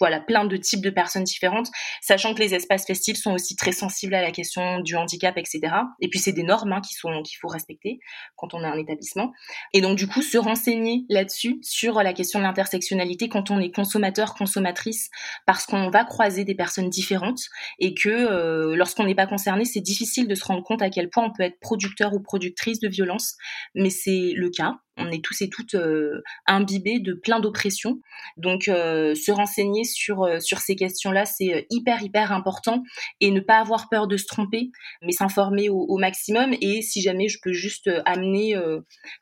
voilà, 0.00 0.20
plein 0.20 0.44
de 0.44 0.56
types 0.56 0.82
de 0.82 0.90
personnes 0.90 1.24
différentes, 1.24 1.68
sachant 2.00 2.34
que 2.34 2.40
les 2.40 2.54
espaces 2.54 2.86
festifs 2.86 3.18
sont 3.18 3.32
aussi 3.32 3.56
très 3.56 3.72
sensibles 3.72 4.14
à 4.14 4.22
la 4.22 4.30
question 4.30 4.80
du 4.80 4.96
handicap, 4.96 5.36
etc. 5.36 5.60
Et 6.00 6.08
puis 6.08 6.18
c'est 6.18 6.32
des 6.32 6.42
normes 6.42 6.72
hein, 6.72 6.80
qui 6.80 6.94
sont 6.94 7.22
qu'il 7.22 7.38
faut 7.38 7.48
respecter 7.48 7.98
quand 8.36 8.54
on 8.54 8.62
a 8.62 8.68
un 8.68 8.78
établissement. 8.78 9.32
Et 9.72 9.80
donc 9.80 9.96
du 9.96 10.06
coup, 10.06 10.22
se 10.22 10.38
renseigner 10.38 11.04
là-dessus 11.08 11.58
sur 11.62 12.02
la 12.02 12.12
question 12.12 12.38
de 12.38 12.44
l'intersectionnalité 12.44 13.28
quand 13.28 13.50
on 13.50 13.60
est 13.60 13.74
consommateur, 13.74 14.34
consommatrice, 14.34 15.10
parce 15.46 15.66
qu'on 15.66 15.90
va 15.90 16.04
croiser 16.04 16.44
des 16.44 16.54
personnes 16.54 16.90
différentes 16.90 17.42
et 17.78 17.94
que 17.94 18.08
euh, 18.08 18.76
lorsqu'on 18.76 19.04
n'est 19.04 19.14
pas 19.14 19.26
concerné, 19.26 19.64
c'est 19.64 19.80
difficile 19.80 20.28
de 20.28 20.34
se 20.34 20.44
rendre 20.44 20.62
compte 20.62 20.82
à 20.82 20.90
quel 20.90 21.10
point 21.10 21.24
on 21.24 21.32
peut 21.32 21.42
être 21.42 21.58
producteur 21.60 22.14
ou 22.14 22.20
productrice 22.20 22.80
de 22.80 22.88
violence, 22.88 23.36
mais 23.74 23.90
c'est 23.90 24.32
le 24.34 24.50
cas 24.50 24.78
on 24.98 25.10
est 25.10 25.24
tous 25.24 25.40
et 25.40 25.48
toutes 25.48 25.74
euh, 25.74 26.22
imbibés 26.46 27.00
de 27.00 27.14
plein 27.14 27.40
d'oppressions. 27.40 28.00
Donc, 28.36 28.68
euh, 28.68 29.14
se 29.14 29.30
renseigner 29.30 29.84
sur, 29.84 30.22
euh, 30.22 30.40
sur 30.40 30.58
ces 30.58 30.76
questions-là, 30.76 31.24
c'est 31.24 31.66
hyper, 31.70 32.02
hyper 32.02 32.32
important. 32.32 32.82
Et 33.20 33.30
ne 33.30 33.40
pas 33.40 33.58
avoir 33.58 33.88
peur 33.88 34.06
de 34.06 34.16
se 34.16 34.26
tromper, 34.26 34.70
mais 35.02 35.12
s'informer 35.12 35.68
au, 35.68 35.96
maximum. 35.98 36.54
Et 36.60 36.82
si 36.82 37.02
jamais 37.02 37.28
je 37.28 37.38
peux 37.42 37.52
juste 37.52 37.90
amener 38.04 38.54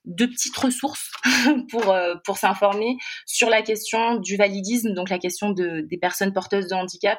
deux 0.04 0.28
petites 0.28 0.56
ressources 0.56 1.10
pour, 1.70 1.96
pour 2.24 2.36
s'informer 2.36 2.96
sur 3.24 3.48
la 3.48 3.62
question 3.62 4.16
du 4.16 4.36
validisme, 4.36 4.92
donc 4.92 5.08
la 5.08 5.18
question 5.18 5.50
de, 5.50 5.80
des 5.88 5.96
personnes 5.96 6.32
porteuses 6.32 6.68
de 6.68 6.74
handicap, 6.74 7.18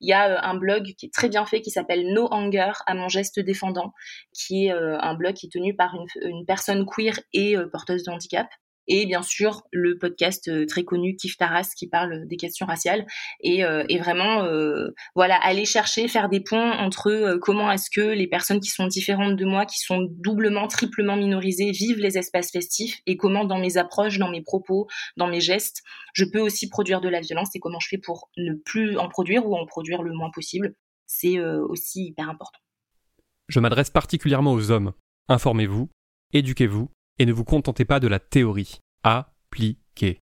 il 0.00 0.08
y 0.08 0.12
a 0.12 0.44
un 0.44 0.54
blog 0.54 0.94
qui 0.96 1.06
est 1.06 1.12
très 1.12 1.28
bien 1.28 1.44
fait 1.44 1.60
qui 1.60 1.70
s'appelle 1.70 2.12
No 2.12 2.28
Anger 2.30 2.72
à 2.86 2.94
mon 2.94 3.08
geste 3.08 3.40
défendant, 3.40 3.92
qui 4.32 4.66
est 4.66 4.70
un 4.70 5.14
blog 5.14 5.34
qui 5.34 5.46
est 5.46 5.52
tenu 5.52 5.74
par 5.74 5.94
une, 5.94 6.06
une 6.28 6.46
personne 6.46 6.86
queer 6.86 7.18
et 7.32 7.56
porteuse 7.72 7.91
de 7.96 8.10
handicap. 8.10 8.48
Et 8.88 9.06
bien 9.06 9.22
sûr, 9.22 9.62
le 9.70 9.96
podcast 9.96 10.48
euh, 10.48 10.66
très 10.66 10.82
connu 10.82 11.14
Kif 11.14 11.36
Taras 11.36 11.72
qui 11.76 11.88
parle 11.88 12.26
des 12.26 12.36
questions 12.36 12.66
raciales 12.66 13.06
et, 13.40 13.64
euh, 13.64 13.84
vraiment 14.00 14.42
euh, 14.44 14.88
voilà 15.14 15.36
aller 15.36 15.64
chercher, 15.64 16.08
faire 16.08 16.28
des 16.28 16.40
ponts 16.40 16.72
entre 16.72 17.38
comment 17.40 17.70
est-ce 17.70 17.88
que 17.90 18.00
les 18.00 18.26
personnes 18.26 18.58
qui 18.58 18.70
sont 18.70 18.88
différentes 18.88 19.36
de 19.36 19.44
moi, 19.44 19.66
qui 19.66 19.78
sont 19.78 20.08
doublement, 20.10 20.66
triplement 20.66 21.16
minorisées, 21.16 21.70
vivent 21.70 22.00
les 22.00 22.18
espaces 22.18 22.50
festifs 22.50 23.00
et 23.06 23.16
comment 23.16 23.44
dans 23.44 23.58
mes 23.58 23.76
approches, 23.76 24.18
dans 24.18 24.30
mes 24.30 24.42
propos, 24.42 24.88
dans 25.16 25.28
mes 25.28 25.40
gestes, 25.40 25.82
je 26.14 26.24
peux 26.24 26.40
aussi 26.40 26.68
produire 26.68 27.00
de 27.00 27.08
la 27.08 27.20
violence 27.20 27.54
et 27.54 27.60
comment 27.60 27.78
je 27.78 27.88
fais 27.88 27.98
pour 27.98 28.30
ne 28.36 28.54
plus 28.54 28.98
en 28.98 29.08
produire 29.08 29.46
ou 29.46 29.54
en 29.54 29.66
produire 29.66 30.02
le 30.02 30.12
moins 30.12 30.30
possible. 30.34 30.74
C'est 31.06 31.38
aussi 31.38 32.06
hyper 32.06 32.28
important. 32.28 32.58
Je 33.48 33.60
m'adresse 33.60 33.90
particulièrement 33.90 34.52
aux 34.52 34.70
hommes. 34.70 34.92
Informez-vous, 35.28 35.90
éduquez-vous 36.32 36.88
et 37.22 37.26
ne 37.26 37.32
vous 37.32 37.44
contentez 37.44 37.84
pas 37.84 38.00
de 38.00 38.08
la 38.08 38.18
théorie. 38.18 38.80
Appliquez. 39.04 40.18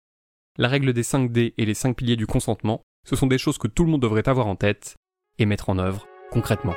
La 0.56 0.66
règle 0.66 0.92
des 0.92 1.04
5 1.04 1.30
D 1.30 1.54
et 1.56 1.64
les 1.64 1.74
5 1.74 1.94
piliers 1.94 2.16
du 2.16 2.26
consentement, 2.26 2.82
ce 3.06 3.14
sont 3.14 3.28
des 3.28 3.38
choses 3.38 3.56
que 3.56 3.68
tout 3.68 3.84
le 3.84 3.90
monde 3.92 4.02
devrait 4.02 4.28
avoir 4.28 4.48
en 4.48 4.56
tête 4.56 4.96
et 5.38 5.46
mettre 5.46 5.70
en 5.70 5.78
œuvre 5.78 6.08
concrètement. 6.32 6.74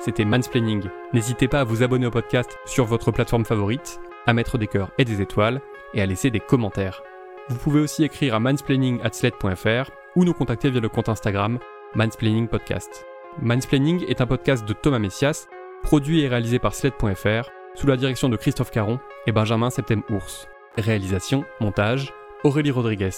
C'était 0.00 0.24
Mansplaining. 0.24 0.84
N'hésitez 1.12 1.46
pas 1.46 1.60
à 1.60 1.64
vous 1.64 1.82
abonner 1.82 2.06
au 2.06 2.10
podcast 2.10 2.56
sur 2.64 2.86
votre 2.86 3.12
plateforme 3.12 3.44
favorite, 3.44 4.00
à 4.26 4.32
mettre 4.32 4.56
des 4.56 4.66
cœurs 4.66 4.92
et 4.96 5.04
des 5.04 5.20
étoiles, 5.20 5.60
et 5.92 6.00
à 6.00 6.06
laisser 6.06 6.30
des 6.30 6.40
commentaires. 6.40 7.02
Vous 7.50 7.58
pouvez 7.58 7.80
aussi 7.80 8.02
écrire 8.02 8.34
à 8.34 8.40
mansplaining.sled.fr 8.40 9.90
ou 10.16 10.24
nous 10.24 10.32
contacter 10.32 10.70
via 10.70 10.80
le 10.80 10.88
compte 10.88 11.10
Instagram 11.10 11.58
Mansplaining 11.94 12.48
Podcast. 12.48 13.04
Mansplaining 13.42 14.06
est 14.08 14.22
un 14.22 14.26
podcast 14.26 14.66
de 14.66 14.72
Thomas 14.72 14.98
Messias 14.98 15.48
produit 15.82 16.20
et 16.20 16.28
réalisé 16.28 16.58
par 16.58 16.74
Sled.fr, 16.74 17.50
sous 17.74 17.86
la 17.86 17.96
direction 17.96 18.28
de 18.28 18.36
Christophe 18.36 18.70
Caron 18.70 18.98
et 19.26 19.32
Benjamin 19.32 19.70
Septem-Ours. 19.70 20.48
Réalisation, 20.76 21.44
montage, 21.60 22.12
Aurélie 22.44 22.70
Rodriguez. 22.70 23.10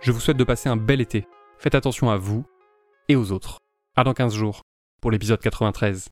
Je 0.00 0.12
vous 0.12 0.20
souhaite 0.20 0.36
de 0.36 0.44
passer 0.44 0.68
un 0.68 0.76
bel 0.76 1.00
été. 1.00 1.26
Faites 1.58 1.74
attention 1.74 2.10
à 2.10 2.16
vous 2.16 2.44
et 3.08 3.16
aux 3.16 3.32
autres. 3.32 3.58
À 3.96 4.04
dans 4.04 4.14
15 4.14 4.34
jours, 4.34 4.62
pour 5.00 5.10
l'épisode 5.10 5.40
93. 5.40 6.08